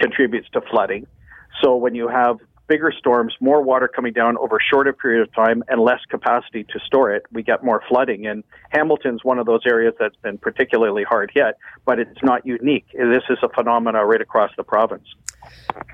contributes 0.00 0.48
to 0.50 0.60
flooding. 0.70 1.06
So 1.62 1.76
when 1.76 1.94
you 1.94 2.08
have 2.08 2.38
bigger 2.68 2.92
storms, 2.96 3.34
more 3.40 3.62
water 3.62 3.88
coming 3.88 4.12
down 4.12 4.36
over 4.38 4.56
a 4.56 4.62
shorter 4.62 4.92
period 4.92 5.22
of 5.22 5.34
time, 5.34 5.64
and 5.68 5.80
less 5.80 6.00
capacity 6.08 6.64
to 6.64 6.78
store 6.80 7.12
it, 7.12 7.24
we 7.32 7.42
get 7.42 7.64
more 7.64 7.82
flooding. 7.88 8.26
And 8.26 8.44
Hamilton's 8.70 9.24
one 9.24 9.38
of 9.38 9.46
those 9.46 9.62
areas 9.66 9.94
that's 9.98 10.16
been 10.16 10.38
particularly 10.38 11.02
hard 11.02 11.30
hit, 11.34 11.56
but 11.84 11.98
it's 11.98 12.22
not 12.22 12.46
unique. 12.46 12.86
This 12.92 13.24
is 13.30 13.38
a 13.42 13.48
phenomena 13.48 14.04
right 14.04 14.20
across 14.20 14.50
the 14.56 14.62
province. 14.62 15.08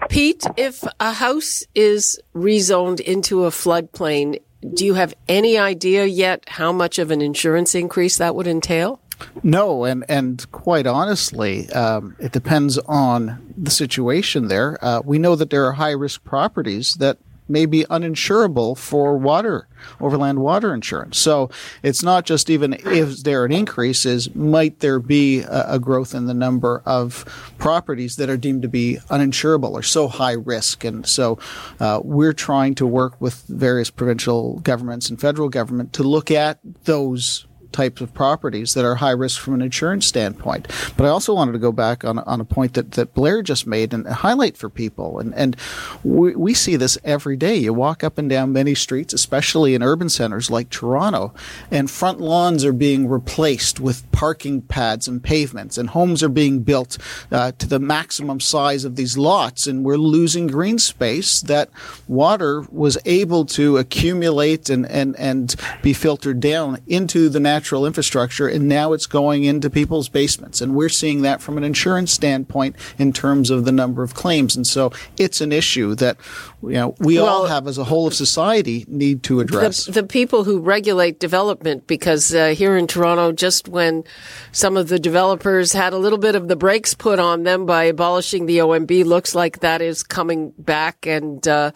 Pete, 0.08 0.44
if 0.56 0.82
a 1.00 1.12
house 1.12 1.62
is 1.74 2.20
rezoned 2.34 3.00
into 3.00 3.44
a 3.44 3.50
floodplain, 3.50 4.40
do 4.72 4.84
you 4.84 4.94
have 4.94 5.14
any 5.28 5.58
idea 5.58 6.06
yet 6.06 6.44
how 6.48 6.72
much 6.72 6.98
of 6.98 7.10
an 7.10 7.20
insurance 7.20 7.74
increase 7.74 8.16
that 8.18 8.34
would 8.34 8.46
entail? 8.46 9.00
No, 9.42 9.84
and 9.84 10.04
and 10.08 10.50
quite 10.52 10.86
honestly, 10.86 11.70
um, 11.70 12.16
it 12.18 12.32
depends 12.32 12.78
on 12.78 13.52
the 13.56 13.70
situation. 13.70 14.48
There, 14.48 14.82
uh, 14.84 15.02
we 15.04 15.18
know 15.18 15.36
that 15.36 15.50
there 15.50 15.64
are 15.66 15.72
high 15.72 15.92
risk 15.92 16.24
properties 16.24 16.94
that 16.94 17.18
may 17.48 17.66
be 17.66 17.84
uninsurable 17.84 18.76
for 18.76 19.16
water 19.18 19.68
overland 20.00 20.38
water 20.38 20.72
insurance. 20.72 21.18
So 21.18 21.50
it's 21.82 22.02
not 22.02 22.24
just 22.24 22.48
even 22.48 22.72
is 22.72 23.22
there 23.22 23.44
an 23.44 23.52
increase, 23.52 24.06
is 24.06 24.34
might 24.34 24.80
there 24.80 24.98
be 24.98 25.40
a, 25.40 25.74
a, 25.74 25.78
growth 25.78 26.14
in 26.14 26.26
the 26.26 26.34
number 26.34 26.82
of 26.86 27.24
properties 27.58 28.16
that 28.16 28.30
are 28.30 28.38
deemed 28.38 28.62
to 28.62 28.68
be 28.68 28.98
uninsurable 29.10 29.72
or 29.72 29.82
so 29.82 30.08
high 30.08 30.32
risk. 30.32 30.84
And 30.84 31.06
so 31.06 31.38
uh, 31.80 32.00
we're 32.02 32.32
trying 32.32 32.74
to 32.76 32.86
work 32.86 33.20
with 33.20 33.44
various 33.48 33.90
provincial 33.90 34.60
governments 34.60 35.10
and 35.10 35.20
federal 35.20 35.50
government 35.50 35.92
to 35.94 36.02
look 36.02 36.30
at 36.30 36.58
those 36.84 37.46
types 37.74 38.00
of 38.00 38.14
properties 38.14 38.72
that 38.74 38.84
are 38.84 38.94
high 38.94 39.10
risk 39.10 39.40
from 39.40 39.54
an 39.54 39.62
insurance 39.62 40.06
standpoint. 40.06 40.68
But 40.96 41.04
I 41.04 41.10
also 41.10 41.34
wanted 41.34 41.52
to 41.52 41.58
go 41.58 41.72
back 41.72 42.04
on, 42.04 42.20
on 42.20 42.40
a 42.40 42.44
point 42.44 42.74
that, 42.74 42.92
that 42.92 43.12
Blair 43.14 43.42
just 43.42 43.66
made 43.66 43.92
and 43.92 44.06
highlight 44.06 44.56
for 44.56 44.70
people. 44.70 45.18
And, 45.18 45.34
and 45.34 45.56
we, 46.04 46.36
we 46.36 46.54
see 46.54 46.76
this 46.76 46.96
every 47.04 47.36
day. 47.36 47.56
You 47.56 47.74
walk 47.74 48.04
up 48.04 48.16
and 48.16 48.30
down 48.30 48.52
many 48.52 48.74
streets, 48.74 49.12
especially 49.12 49.74
in 49.74 49.82
urban 49.82 50.08
centers 50.08 50.50
like 50.50 50.70
Toronto, 50.70 51.34
and 51.70 51.90
front 51.90 52.20
lawns 52.20 52.64
are 52.64 52.72
being 52.72 53.08
replaced 53.08 53.80
with 53.80 54.10
parking 54.12 54.62
pads 54.62 55.08
and 55.08 55.22
pavements, 55.22 55.76
and 55.76 55.90
homes 55.90 56.22
are 56.22 56.28
being 56.28 56.60
built 56.60 56.96
uh, 57.32 57.50
to 57.58 57.66
the 57.66 57.80
maximum 57.80 58.38
size 58.38 58.84
of 58.84 58.94
these 58.94 59.18
lots, 59.18 59.66
and 59.66 59.84
we're 59.84 59.96
losing 59.96 60.46
green 60.46 60.78
space 60.78 61.40
that 61.42 61.68
water 62.06 62.62
was 62.70 62.96
able 63.04 63.44
to 63.44 63.78
accumulate 63.78 64.70
and, 64.70 64.86
and, 64.86 65.16
and 65.18 65.56
be 65.82 65.92
filtered 65.92 66.38
down 66.38 66.78
into 66.86 67.28
the 67.28 67.40
natural 67.40 67.63
natural 67.64 67.86
infrastructure, 67.86 68.46
and 68.46 68.68
now 68.68 68.92
it's 68.92 69.06
going 69.06 69.44
into 69.44 69.70
people's 69.70 70.10
basements. 70.10 70.60
And 70.60 70.74
we're 70.74 70.90
seeing 70.90 71.22
that 71.22 71.40
from 71.40 71.56
an 71.56 71.64
insurance 71.64 72.12
standpoint 72.12 72.76
in 72.98 73.10
terms 73.10 73.48
of 73.48 73.64
the 73.64 73.72
number 73.72 74.02
of 74.02 74.12
claims. 74.12 74.54
And 74.54 74.66
so 74.66 74.92
it's 75.16 75.40
an 75.40 75.50
issue 75.50 75.94
that 75.94 76.18
you 76.62 76.74
know 76.74 76.94
we 76.98 77.16
well, 77.16 77.26
all 77.26 77.46
have 77.46 77.66
as 77.66 77.78
a 77.78 77.84
whole 77.84 78.06
of 78.06 78.12
society 78.12 78.84
need 78.86 79.22
to 79.22 79.40
address. 79.40 79.86
The, 79.86 79.92
the 79.92 80.06
people 80.06 80.44
who 80.44 80.60
regulate 80.60 81.18
development, 81.20 81.86
because 81.86 82.34
uh, 82.34 82.48
here 82.48 82.76
in 82.76 82.86
Toronto, 82.86 83.32
just 83.32 83.66
when 83.66 84.04
some 84.52 84.76
of 84.76 84.88
the 84.88 84.98
developers 84.98 85.72
had 85.72 85.94
a 85.94 85.98
little 85.98 86.18
bit 86.18 86.34
of 86.34 86.48
the 86.48 86.56
brakes 86.56 86.92
put 86.92 87.18
on 87.18 87.44
them 87.44 87.64
by 87.64 87.84
abolishing 87.84 88.44
the 88.44 88.58
OMB, 88.58 89.06
looks 89.06 89.34
like 89.34 89.60
that 89.60 89.80
is 89.80 90.02
coming 90.02 90.52
back, 90.58 91.06
and 91.06 91.48
uh, 91.48 91.70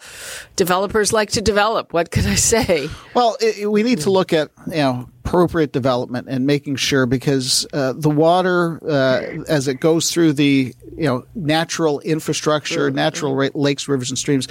developers 0.55 1.11
like 1.11 1.31
to 1.31 1.41
develop. 1.41 1.93
What 1.93 2.11
could 2.11 2.27
I 2.27 2.35
say? 2.35 2.89
Well, 3.15 3.37
it, 3.41 3.71
we 3.71 3.81
need 3.81 4.01
to 4.01 4.11
look 4.11 4.33
at 4.33 4.51
you 4.67 4.75
know 4.75 5.09
appropriate 5.29 5.71
development 5.71 6.27
and 6.27 6.47
making 6.47 6.75
sure 6.75 7.05
because 7.05 7.67
uh, 7.73 7.93
the 7.93 8.09
water 8.09 8.79
uh, 8.89 9.21
as 9.47 9.67
it 9.67 9.75
goes 9.75 10.09
through 10.09 10.33
the 10.33 10.73
you 10.97 11.05
know 11.05 11.23
natural 11.35 11.99
infrastructure, 11.99 12.89
natural 12.89 13.35
lakes, 13.53 13.87
rivers, 13.87 14.09
and 14.09 14.17
streams, 14.17 14.47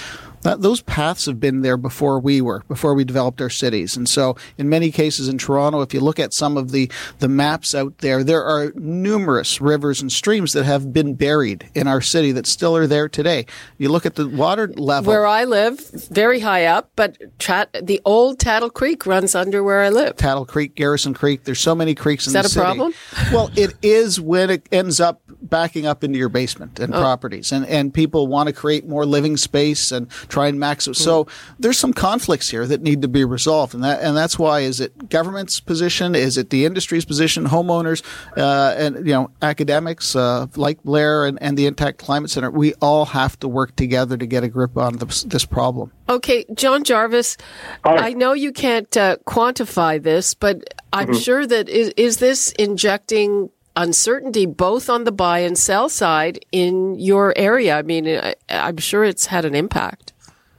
that, 0.49 0.63
those 0.63 0.81
paths 0.81 1.27
have 1.27 1.39
been 1.39 1.61
there 1.61 1.77
before 1.77 2.19
we 2.19 2.41
were, 2.41 2.63
before 2.69 2.95
we 2.95 3.05
developed 3.05 3.41
our 3.41 3.51
cities. 3.51 3.97
And 3.97 4.09
so, 4.09 4.37
in 4.57 4.69
many 4.69 4.91
cases 4.91 5.29
in 5.29 5.39
Toronto, 5.39 5.83
if 5.83 5.93
you 5.93 6.01
look 6.01 6.19
at 6.19 6.33
some 6.33 6.57
of 6.57 6.71
the 6.73 6.91
the 7.19 7.29
maps 7.29 7.75
out 7.75 7.99
there, 7.99 8.25
there 8.25 8.43
are 8.43 8.73
numerous 8.75 9.61
rivers 9.61 10.01
and 10.01 10.11
streams 10.11 10.53
that 10.55 10.65
have 10.65 10.93
been 10.93 11.15
buried 11.15 11.71
in 11.75 11.87
our 11.87 12.01
city 12.01 12.33
that 12.33 12.47
still 12.47 12.77
are 12.77 12.87
there 12.87 13.09
today. 13.09 13.47
You 13.77 13.91
look 13.91 14.07
at 14.07 14.15
the 14.15 14.29
water 14.29 14.69
level. 14.69 15.11
Where 15.11 15.27
I 15.27 15.45
live, 15.45 15.79
very 16.11 16.41
high 16.41 16.65
up, 16.65 16.91
but 16.97 17.19
Tat- 17.39 17.77
the 17.83 18.01
old 18.05 18.39
Taddle 18.39 18.71
Creek 18.71 19.07
runs 19.07 19.35
under 19.35 19.63
where 19.63 19.83
I 19.83 19.91
live. 19.91 20.17
Taddle 20.17 20.47
Creek, 20.47 20.75
Garrison 20.75 21.15
Creek. 21.15 21.45
There's 21.45 21.61
so 21.61 21.75
many 21.75 21.95
creeks 21.95 22.27
in 22.27 22.33
the 22.33 22.43
city. 22.43 22.49
Is 22.49 22.55
that 22.55 22.61
a 22.61 22.69
city. 22.69 22.79
problem? 22.79 23.33
well, 23.33 23.51
it 23.57 23.75
is 23.83 24.21
when 24.21 24.51
it 24.51 24.67
ends 24.73 25.01
up 25.01 25.21
backing 25.51 25.87
up 25.87 26.05
into 26.05 26.19
your 26.19 26.29
basement 26.29 26.79
and 26.79 26.93
properties, 26.93 27.53
and 27.53 27.67
and 27.67 27.93
people 27.93 28.27
want 28.27 28.49
to 28.49 28.53
create 28.53 28.87
more 28.87 29.07
living 29.07 29.37
space 29.37 29.93
and 29.93 30.11
try 30.29 30.49
and 30.49 30.59
max 30.59 30.87
it. 30.87 30.95
So 30.95 31.27
there's 31.59 31.79
some 31.79 31.93
conflicts 31.93 32.51
here 32.51 32.67
that 32.67 32.83
need 32.83 33.03
to 33.03 33.09
be 33.09 33.25
resolved, 33.25 33.75
and 33.75 33.85
that 33.85 34.01
and 34.01 34.17
that's 34.17 34.39
why 34.39 34.61
is 34.61 34.81
it 34.81 35.09
government's 35.09 35.61
position, 35.61 36.15
is 36.15 36.37
it 36.37 36.51
the 36.51 36.65
industry's 36.65 37.05
position, 37.05 37.47
homeowners, 37.47 38.03
uh, 38.37 38.75
and 38.77 39.07
you 39.07 39.13
know 39.13 39.31
academics 39.43 40.15
uh, 40.17 40.47
like 40.57 40.83
Blair 40.83 41.27
and, 41.27 41.41
and 41.43 41.57
the 41.57 41.67
Intact 41.67 41.99
Climate 41.99 42.31
Center. 42.31 42.51
We 42.51 42.75
all 42.75 43.07
have 43.07 43.39
to 43.41 43.49
work 43.49 43.77
together 43.77 44.17
to 44.17 44.27
get 44.27 44.45
a 44.45 44.49
grip 44.49 44.77
on 44.77 44.97
this, 44.99 45.23
this 45.25 45.45
problem. 45.45 45.93
Okay, 46.09 46.45
John 46.55 46.85
Jarvis, 46.85 47.37
I 47.85 48.15
know 48.15 48.33
you 48.33 48.53
can't 48.53 48.95
uh, 48.97 49.17
quantify 49.27 50.03
this, 50.03 50.35
but 50.35 50.65
I'm 50.93 51.15
sure 51.15 51.47
that 51.47 51.69
is, 51.69 51.93
is 51.97 52.17
this 52.19 52.53
injecting 52.53 53.51
uncertainty 53.79 54.45
both 54.45 54.91
on 54.91 55.05
the 55.05 55.13
buy 55.13 55.39
and 55.39 55.57
sell 55.57 55.89
side 55.89 56.45
in 56.53 56.99
your 56.99 57.33
area? 57.37 57.79
I 57.79 57.83
mean, 57.83 58.07
I, 58.09 58.35
I'm 58.49 58.77
sure 58.77 59.05
it's 59.05 59.27
had 59.27 59.45
an 59.45 59.55
impact. 59.55 60.13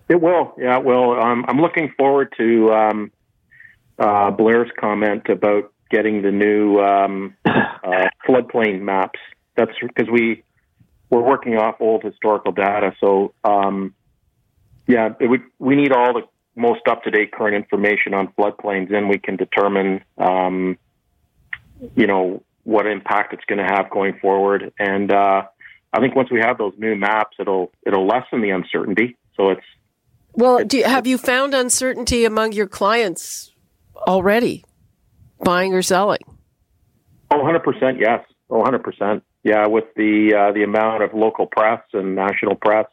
It 0.08 0.22
will. 0.22 0.56
Yeah, 0.58 0.80
it 0.80 0.86
will. 0.86 1.20
Um, 1.20 1.46
I'm 1.48 1.62
looking 1.62 1.94
forward 1.96 2.34
to 2.38 2.74
um, 2.74 3.12
uh, 4.00 4.32
Blair's 4.32 4.72
comment 4.80 5.30
about 5.30 5.72
getting 5.92 6.22
the 6.22 6.32
new 6.32 6.80
um, 6.80 7.36
uh, 7.46 8.08
floodplain 8.28 8.82
maps. 8.82 9.20
That's 9.56 9.72
because 9.82 10.10
we 10.10 10.44
we're 11.10 11.22
working 11.22 11.58
off 11.58 11.76
old 11.80 12.04
historical 12.04 12.52
data. 12.52 12.94
So 13.00 13.34
um, 13.44 13.94
yeah, 14.88 15.10
we 15.60 15.76
need 15.76 15.92
all 15.92 16.14
the 16.14 16.24
most 16.56 16.88
up 16.88 17.04
to 17.04 17.12
date 17.12 17.32
current 17.32 17.56
information 17.56 18.14
on 18.14 18.30
floodplains, 18.30 18.92
and 18.94 19.10
we 19.10 19.20
can 19.20 19.36
determine 19.36 20.02
um, 20.18 20.78
you 21.96 22.08
know 22.08 22.42
what 22.70 22.86
impact 22.86 23.34
it's 23.34 23.44
going 23.46 23.58
to 23.58 23.66
have 23.66 23.90
going 23.90 24.18
forward. 24.22 24.72
And 24.78 25.12
uh, 25.12 25.44
I 25.92 26.00
think 26.00 26.16
once 26.16 26.30
we 26.32 26.40
have 26.40 26.58
those 26.58 26.74
new 26.78 26.96
maps, 26.96 27.36
it'll 27.40 27.72
it'll 27.86 28.06
lessen 28.06 28.42
the 28.42 28.52
uncertainty. 28.52 29.18
So 29.36 29.50
it's 29.50 29.66
Well, 30.34 30.64
do 30.64 30.78
you, 30.78 30.84
have 30.84 31.08
you 31.08 31.18
found 31.18 31.54
uncertainty 31.54 32.26
among 32.26 32.52
your 32.52 32.68
clients 32.68 33.54
already, 33.96 34.64
buying 35.44 35.74
or 35.74 35.82
selling? 35.82 36.22
Oh, 37.32 37.38
100% 37.38 38.00
yes. 38.00 38.24
Oh, 38.50 38.64
100%. 38.64 39.22
Yeah, 39.44 39.68
with 39.68 39.86
the 39.96 40.34
uh, 40.36 40.52
the 40.52 40.64
amount 40.64 41.02
of 41.02 41.14
local 41.14 41.48
press 41.48 41.82
and 41.94 42.14
national 42.14 42.56
press 42.56 42.88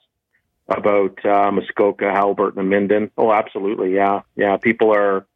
about 0.68 1.24
uh, 1.24 1.50
Muskoka, 1.50 2.04
Haliburton, 2.04 2.58
and 2.58 2.70
Minden. 2.70 3.10
Oh, 3.18 3.32
absolutely. 3.32 3.94
Yeah, 3.94 4.22
yeah. 4.36 4.56
People 4.56 4.94
are. 4.94 5.26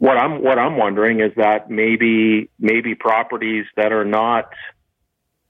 What 0.00 0.16
I'm 0.16 0.42
what 0.42 0.58
I'm 0.58 0.78
wondering 0.78 1.20
is 1.20 1.30
that 1.36 1.70
maybe 1.70 2.48
maybe 2.58 2.94
properties 2.94 3.66
that 3.76 3.92
are 3.92 4.06
not 4.06 4.48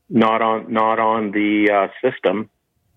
not 0.08 0.42
on 0.42 0.72
not 0.72 0.98
on 0.98 1.30
the 1.30 1.70
uh, 1.72 1.86
system, 2.02 2.50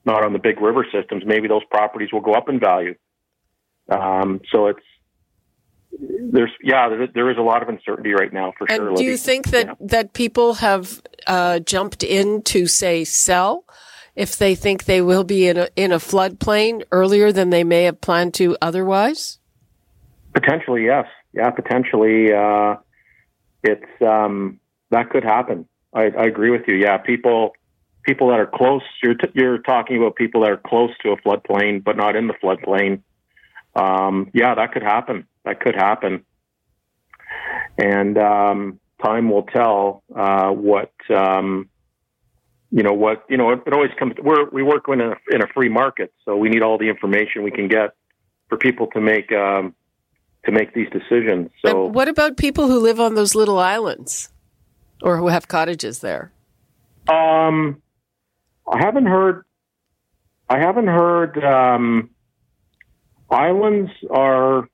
not 0.03 0.25
on 0.25 0.33
the 0.33 0.39
big 0.39 0.59
river 0.59 0.83
systems, 0.91 1.21
maybe 1.27 1.47
those 1.47 1.63
properties 1.69 2.11
will 2.11 2.21
go 2.21 2.33
up 2.33 2.49
in 2.49 2.59
value. 2.59 2.95
Um, 3.87 4.41
so 4.51 4.65
it's 4.65 4.79
there's 6.31 6.49
yeah 6.63 6.89
there, 6.89 7.05
there 7.13 7.29
is 7.29 7.37
a 7.37 7.43
lot 7.43 7.61
of 7.61 7.69
uncertainty 7.69 8.13
right 8.13 8.33
now 8.33 8.51
for 8.57 8.65
And 8.67 8.77
sure. 8.77 8.95
do 8.95 9.03
you 9.03 9.15
think 9.15 9.51
that, 9.51 9.67
Yeah. 9.67 9.73
that 9.79 10.13
people 10.13 10.55
have 10.55 11.03
uh, 11.27 11.59
jumped 11.59 12.01
in 12.01 12.41
to 12.45 12.65
say 12.65 13.03
sell 13.03 13.63
if 14.15 14.37
they 14.39 14.55
think 14.55 14.85
they 14.85 15.03
will 15.03 15.23
be 15.23 15.47
in 15.47 15.57
a 15.57 15.67
in 15.75 15.91
a 15.91 15.99
floodplain 15.99 16.81
earlier 16.91 17.31
than 17.31 17.51
they 17.51 17.63
may 17.63 17.83
have 17.83 18.01
planned 18.01 18.33
to 18.41 18.57
otherwise? 18.59 19.37
Potentially, 20.33 20.85
yes. 20.85 21.05
Yeah, 21.33 21.49
potentially. 21.49 22.31
Uh, 22.31 22.75
it's 23.63 24.01
um, 24.01 24.59
that 24.91 25.09
could 25.09 25.23
happen. 25.23 25.67
I, 25.93 26.03
I 26.03 26.25
agree 26.25 26.51
with 26.51 26.63
you. 26.67 26.75
Yeah, 26.75 26.97
people 26.97 27.53
people 28.03 28.29
that 28.29 28.39
are 28.39 28.47
close. 28.47 28.81
You're 29.01 29.15
t- 29.15 29.31
you're 29.33 29.57
talking 29.59 29.97
about 29.97 30.15
people 30.15 30.41
that 30.41 30.51
are 30.51 30.57
close 30.57 30.91
to 31.01 31.11
a 31.11 31.17
floodplain 31.17 31.83
but 31.83 31.97
not 31.97 32.15
in 32.15 32.27
the 32.27 32.33
floodplain. 32.33 33.01
Um, 33.75 34.29
yeah, 34.33 34.55
that 34.55 34.71
could 34.73 34.83
happen. 34.83 35.25
That 35.45 35.59
could 35.59 35.75
happen. 35.75 36.25
And 37.77 38.17
um, 38.17 38.79
time 39.03 39.29
will 39.29 39.43
tell 39.43 40.03
uh, 40.15 40.51
what 40.51 40.91
um, 41.09 41.69
you 42.69 42.83
know. 42.83 42.93
What 42.93 43.25
you 43.29 43.37
know. 43.37 43.51
It, 43.51 43.61
it 43.65 43.73
always 43.73 43.91
comes. 43.97 44.13
We're 44.21 44.49
we 44.49 44.61
work 44.61 44.85
in 44.87 45.01
a 45.01 45.15
in 45.31 45.41
a 45.41 45.47
free 45.47 45.69
market, 45.69 46.13
so 46.25 46.37
we 46.37 46.49
need 46.49 46.61
all 46.61 46.77
the 46.77 46.89
information 46.89 47.43
we 47.43 47.51
can 47.51 47.67
get 47.67 47.95
for 48.49 48.57
people 48.57 48.87
to 48.87 49.01
make 49.01 49.31
um, 49.31 49.73
to 50.45 50.51
make 50.51 50.73
these 50.73 50.89
decisions. 50.89 51.49
So 51.65 51.85
And 51.85 51.95
what 51.95 52.07
about 52.07 52.37
people 52.37 52.67
who 52.67 52.79
live 52.79 52.99
on 52.99 53.15
those 53.15 53.35
little 53.35 53.59
islands 53.59 54.29
or 55.01 55.17
who 55.17 55.27
have 55.27 55.47
cottages 55.47 55.99
there? 55.99 56.31
Um, 57.07 57.81
I 58.71 58.79
haven't 58.79 59.05
heard. 59.05 59.45
I 60.49 60.59
haven't 60.59 60.87
heard. 60.87 61.43
Um, 61.43 62.09
islands 63.29 63.91
are. 64.09 64.69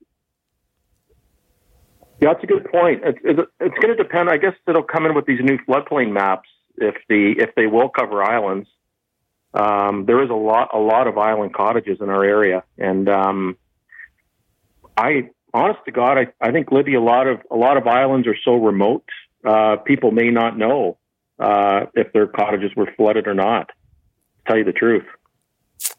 Yeah, 2.21 2.33
that's 2.33 2.43
a 2.43 2.47
good 2.47 2.69
point. 2.69 3.01
It's, 3.05 3.19
it's, 3.23 3.39
it's 3.61 3.75
going 3.79 3.95
to 3.95 4.03
depend. 4.03 4.29
I 4.29 4.37
guess 4.37 4.53
it'll 4.67 4.83
come 4.83 5.05
in 5.05 5.15
with 5.15 5.25
these 5.25 5.39
new 5.41 5.57
floodplain 5.59 6.11
maps 6.11 6.49
if 6.77 6.95
the 7.07 7.35
if 7.37 7.55
they 7.55 7.67
will 7.67 7.89
cover 7.89 8.21
islands. 8.23 8.67
Um, 9.53 10.05
there 10.05 10.21
is 10.23 10.29
a 10.29 10.35
lot 10.35 10.69
a 10.73 10.79
lot 10.79 11.07
of 11.07 11.17
island 11.17 11.53
cottages 11.53 11.99
in 12.01 12.09
our 12.09 12.23
area, 12.23 12.63
and 12.77 13.09
um, 13.09 13.57
I 14.95 15.29
honest 15.53 15.79
to 15.85 15.91
God, 15.91 16.17
I, 16.17 16.27
I 16.41 16.51
think 16.51 16.71
Libby 16.71 16.95
a 16.95 17.01
lot 17.01 17.27
of 17.27 17.39
a 17.51 17.55
lot 17.55 17.77
of 17.77 17.87
islands 17.87 18.27
are 18.27 18.37
so 18.43 18.55
remote. 18.55 19.05
Uh, 19.45 19.77
people 19.77 20.11
may 20.11 20.29
not 20.29 20.57
know 20.57 20.97
uh, 21.39 21.85
if 21.93 22.11
their 22.13 22.27
cottages 22.27 22.71
were 22.75 22.89
flooded 22.97 23.27
or 23.27 23.33
not. 23.33 23.67
To 23.67 24.43
tell 24.47 24.57
you 24.57 24.63
the 24.63 24.73
truth. 24.73 25.05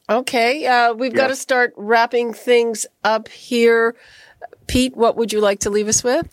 Okay, 0.09 0.67
uh, 0.67 0.93
we've 0.93 1.15
got 1.15 1.29
to 1.29 1.37
start 1.37 1.73
wrapping 1.77 2.33
things 2.33 2.85
up 3.05 3.29
here. 3.29 3.95
Pete, 4.67 4.97
what 4.97 5.17
would 5.17 5.33
you 5.33 5.41
like 5.41 5.61
to 5.61 5.71
leave 5.71 5.89
us 5.89 6.05
with? 6.05 6.27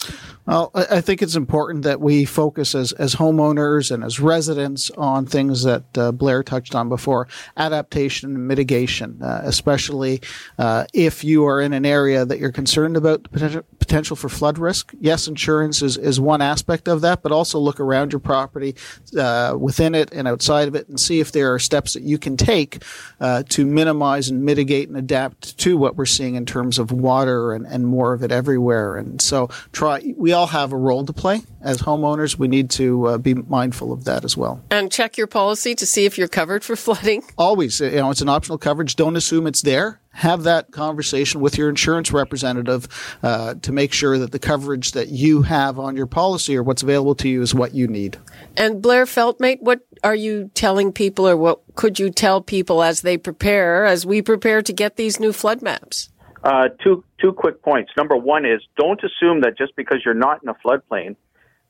Well, 0.47 0.71
I 0.73 1.01
think 1.01 1.21
it's 1.21 1.35
important 1.35 1.83
that 1.83 1.99
we 1.99 2.23
focus 2.23 2.73
as, 2.73 2.93
as 2.93 3.15
homeowners 3.15 3.91
and 3.91 4.01
as 4.01 4.21
residents 4.21 4.89
on 4.91 5.25
things 5.25 5.63
that 5.63 5.97
uh, 5.97 6.13
Blair 6.13 6.41
touched 6.41 6.73
on 6.73 6.87
before 6.87 7.27
adaptation 7.57 8.33
and 8.33 8.47
mitigation, 8.47 9.21
uh, 9.21 9.41
especially 9.43 10.21
uh, 10.57 10.85
if 10.93 11.21
you 11.25 11.45
are 11.45 11.59
in 11.59 11.73
an 11.73 11.85
area 11.85 12.23
that 12.23 12.39
you're 12.39 12.53
concerned 12.53 12.95
about 12.95 13.23
the 13.23 13.29
potential, 13.29 13.63
potential 13.79 14.15
for 14.15 14.29
flood 14.29 14.57
risk. 14.57 14.93
Yes, 15.01 15.27
insurance 15.27 15.81
is, 15.81 15.97
is 15.97 16.17
one 16.17 16.41
aspect 16.41 16.87
of 16.87 17.01
that, 17.01 17.23
but 17.23 17.33
also 17.33 17.59
look 17.59 17.81
around 17.81 18.13
your 18.13 18.21
property, 18.21 18.73
uh, 19.19 19.53
within 19.59 19.95
it 19.95 20.13
and 20.13 20.29
outside 20.29 20.69
of 20.69 20.75
it, 20.75 20.87
and 20.87 20.97
see 20.97 21.19
if 21.19 21.33
there 21.33 21.53
are 21.53 21.59
steps 21.59 21.91
that 21.91 22.03
you 22.03 22.17
can 22.17 22.37
take 22.37 22.83
uh, 23.19 23.43
to 23.49 23.65
minimize 23.65 24.29
and 24.29 24.45
mitigate 24.45 24.87
and 24.87 24.97
adapt 24.97 25.57
to 25.57 25.75
what 25.75 25.97
we're 25.97 26.05
seeing 26.05 26.35
in 26.35 26.45
terms 26.45 26.79
of 26.79 26.93
water 26.93 27.51
and, 27.51 27.65
and 27.65 27.85
more 27.97 28.13
of 28.13 28.21
it 28.21 28.31
everywhere. 28.31 28.95
And 28.95 29.19
so, 29.19 29.49
try. 29.71 30.13
We 30.15 30.31
all 30.33 30.47
have 30.47 30.71
a 30.71 30.77
role 30.77 31.03
to 31.05 31.13
play 31.13 31.41
as 31.61 31.79
homeowners. 31.79 32.37
We 32.37 32.47
need 32.47 32.69
to 32.71 33.07
uh, 33.07 33.17
be 33.17 33.33
mindful 33.33 33.91
of 33.91 34.05
that 34.05 34.23
as 34.23 34.37
well. 34.37 34.61
And 34.69 34.91
check 34.91 35.17
your 35.17 35.27
policy 35.27 35.73
to 35.75 35.85
see 35.85 36.05
if 36.05 36.17
you're 36.17 36.27
covered 36.27 36.63
for 36.63 36.75
flooding. 36.85 37.23
Always, 37.37 37.79
you 37.79 37.89
know, 37.91 38.11
it's 38.11 38.21
an 38.21 38.29
optional 38.29 38.59
coverage. 38.59 38.95
Don't 38.95 39.15
assume 39.15 39.47
it's 39.47 39.63
there. 39.63 39.99
Have 40.11 40.43
that 40.43 40.71
conversation 40.71 41.41
with 41.41 41.57
your 41.57 41.69
insurance 41.69 42.11
representative 42.11 42.87
uh, 43.21 43.53
to 43.61 43.71
make 43.71 43.93
sure 43.93 44.17
that 44.17 44.31
the 44.31 44.39
coverage 44.39 44.93
that 44.93 45.09
you 45.09 45.43
have 45.43 45.77
on 45.77 45.95
your 45.95 46.07
policy 46.07 46.57
or 46.57 46.63
what's 46.63 46.81
available 46.81 47.15
to 47.15 47.29
you 47.29 47.41
is 47.41 47.53
what 47.53 47.75
you 47.75 47.87
need. 47.87 48.17
And 48.55 48.81
Blair 48.81 49.05
Feltmate, 49.05 49.61
what 49.61 49.81
are 50.03 50.15
you 50.15 50.49
telling 50.55 50.91
people 50.91 51.27
or 51.27 51.37
what 51.37 51.61
could 51.75 51.99
you 51.99 52.09
tell 52.09 52.41
people 52.41 52.81
as 52.81 53.01
they 53.01 53.17
prepare, 53.17 53.85
as 53.85 54.07
we 54.07 54.23
prepare 54.23 54.63
to 54.63 54.73
get 54.73 54.95
these 54.95 55.19
new 55.19 55.31
flood 55.31 55.61
maps? 55.61 56.09
Uh, 56.43 56.69
two 56.83 57.03
two 57.19 57.33
quick 57.33 57.61
points. 57.61 57.91
Number 57.97 58.15
one 58.15 58.45
is 58.45 58.61
don't 58.77 59.01
assume 59.03 59.41
that 59.41 59.57
just 59.57 59.75
because 59.75 59.99
you're 60.05 60.13
not 60.13 60.41
in 60.43 60.49
a 60.49 60.55
floodplain 60.55 61.15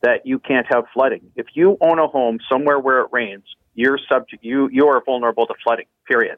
that 0.01 0.25
you 0.25 0.39
can't 0.39 0.67
have 0.69 0.85
flooding. 0.93 1.31
If 1.35 1.47
you 1.53 1.77
own 1.81 1.99
a 1.99 2.07
home 2.07 2.39
somewhere 2.51 2.79
where 2.79 2.99
it 2.99 3.07
rains, 3.11 3.45
you're 3.75 3.99
subject 4.11 4.43
you 4.43 4.69
you 4.71 4.87
are 4.87 5.01
vulnerable 5.03 5.47
to 5.47 5.53
flooding. 5.63 5.85
Period. 6.07 6.37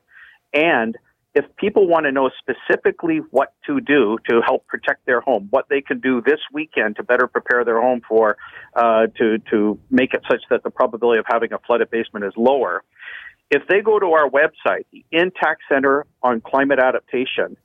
And 0.54 0.96
if 1.36 1.46
people 1.58 1.88
want 1.88 2.06
to 2.06 2.12
know 2.12 2.30
specifically 2.40 3.22
what 3.32 3.54
to 3.68 3.80
do 3.80 4.18
to 4.30 4.42
help 4.46 4.66
protect 4.68 5.06
their 5.06 5.22
home, 5.22 5.48
what 5.52 5.66
they 5.70 5.82
can 5.82 6.00
do 6.00 6.22
this 6.22 6.40
weekend 6.52 6.96
to 6.96 7.04
better 7.04 7.28
prepare 7.28 7.64
their 7.64 7.82
home 7.82 8.02
for 8.08 8.38
uh, 8.76 9.08
to 9.18 9.38
to 9.52 9.80
make 9.90 10.14
it 10.14 10.22
such 10.30 10.42
that 10.50 10.64
the 10.64 10.70
probability 10.70 11.20
of 11.20 11.26
having 11.28 11.54
a 11.54 11.60
flooded 11.60 11.90
basement 11.92 12.26
is 12.26 12.34
lower, 12.36 12.84
if 13.52 13.64
they 13.68 13.82
go 13.82 14.00
to 14.00 14.08
our 14.08 14.30
website, 14.30 14.86
the 14.92 15.04
Intact 15.12 15.62
Center 15.72 16.06
on 16.22 16.42
Climate 16.42 16.80
Adaptation, 16.80 17.58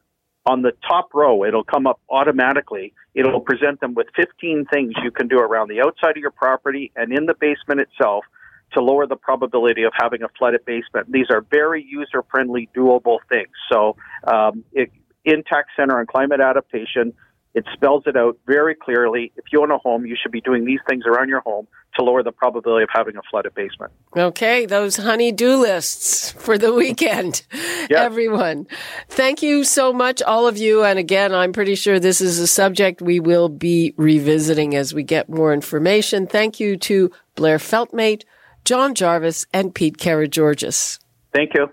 on 0.46 0.62
the 0.62 0.72
top 0.87 1.14
row, 1.14 1.44
it'll 1.44 1.64
come 1.64 1.87
up 1.87 2.00
automatically. 2.09 2.92
It'll 3.14 3.40
present 3.40 3.80
them 3.80 3.94
with 3.94 4.09
15 4.16 4.66
things 4.66 4.92
you 5.02 5.11
can 5.11 5.28
do 5.28 5.38
around 5.38 5.68
the 5.68 5.80
outside 5.80 6.11
of 6.11 6.16
your 6.18 6.30
property 6.30 6.92
and 6.96 7.12
in 7.12 7.26
the 7.26 7.35
basement 7.35 7.80
itself 7.80 8.24
to 8.72 8.80
lower 8.80 9.07
the 9.07 9.16
probability 9.16 9.85
of 9.85 9.92
having 9.94 10.22
a 10.22 10.28
flooded 10.37 10.64
basement. 10.64 11.11
These 11.11 11.26
are 11.30 11.42
very 11.50 11.83
user 11.83 12.24
friendly, 12.30 12.68
doable 12.76 13.18
things. 13.28 13.50
So, 13.70 13.96
um, 14.24 14.64
it, 14.72 14.90
Intact 15.24 15.70
Center 15.76 15.98
on 15.98 16.07
Climate 16.07 16.40
Adaptation, 16.40 17.14
it 17.55 17.64
spells 17.73 18.03
it 18.07 18.17
out 18.17 18.37
very 18.47 18.75
clearly. 18.75 19.33
If 19.37 19.45
you 19.53 19.62
own 19.62 19.71
a 19.71 19.79
home, 19.79 20.05
you 20.05 20.17
should 20.21 20.33
be 20.33 20.40
doing 20.40 20.64
these 20.64 20.81
things 20.88 21.05
around 21.07 21.29
your 21.29 21.40
home 21.40 21.69
to 21.97 22.05
lower 22.05 22.25
the 22.25 22.33
probability 22.33 22.83
of 22.83 22.88
having 22.93 23.17
a 23.17 23.23
flooded 23.31 23.55
basement. 23.55 23.93
Okay, 24.17 24.67
those 24.67 24.97
honey-do 24.97 25.61
lists 25.61 26.33
for 26.33 26.59
the 26.59 26.75
weekend, 26.75 27.47
everyone. 27.90 28.67
Thank 29.09 29.43
you 29.43 29.62
so 29.62 29.93
much, 29.93 30.21
all 30.21 30.49
of 30.49 30.59
you. 30.59 30.83
And 30.83 30.99
again, 30.99 31.33
I'm 31.33 31.53
pretty 31.53 31.77
sure 31.77 32.01
this 32.01 32.21
is 32.21 32.40
a 32.40 32.49
subject 32.49 33.01
we 33.01 33.21
will 33.21 33.49
be 33.49 33.95
revisiting 33.97 34.75
as 34.75 34.93
we 34.93 35.05
get 35.05 35.29
more 35.29 35.53
information. 35.53 36.27
Thank 36.27 36.59
you 36.59 36.77
to 36.79 37.12
Blair 37.37 37.59
Feltmate, 37.59 38.25
John 38.64 38.95
Jarvis, 38.95 39.47
and 39.53 39.73
Pete 39.73 39.99
Karageorgos. 39.99 40.99
Thank 41.33 41.55
you. 41.55 41.71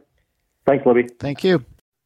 Thanks, 0.68 0.86
Libby. 0.86 1.08
Thank 1.20 1.44
you. 1.44 1.66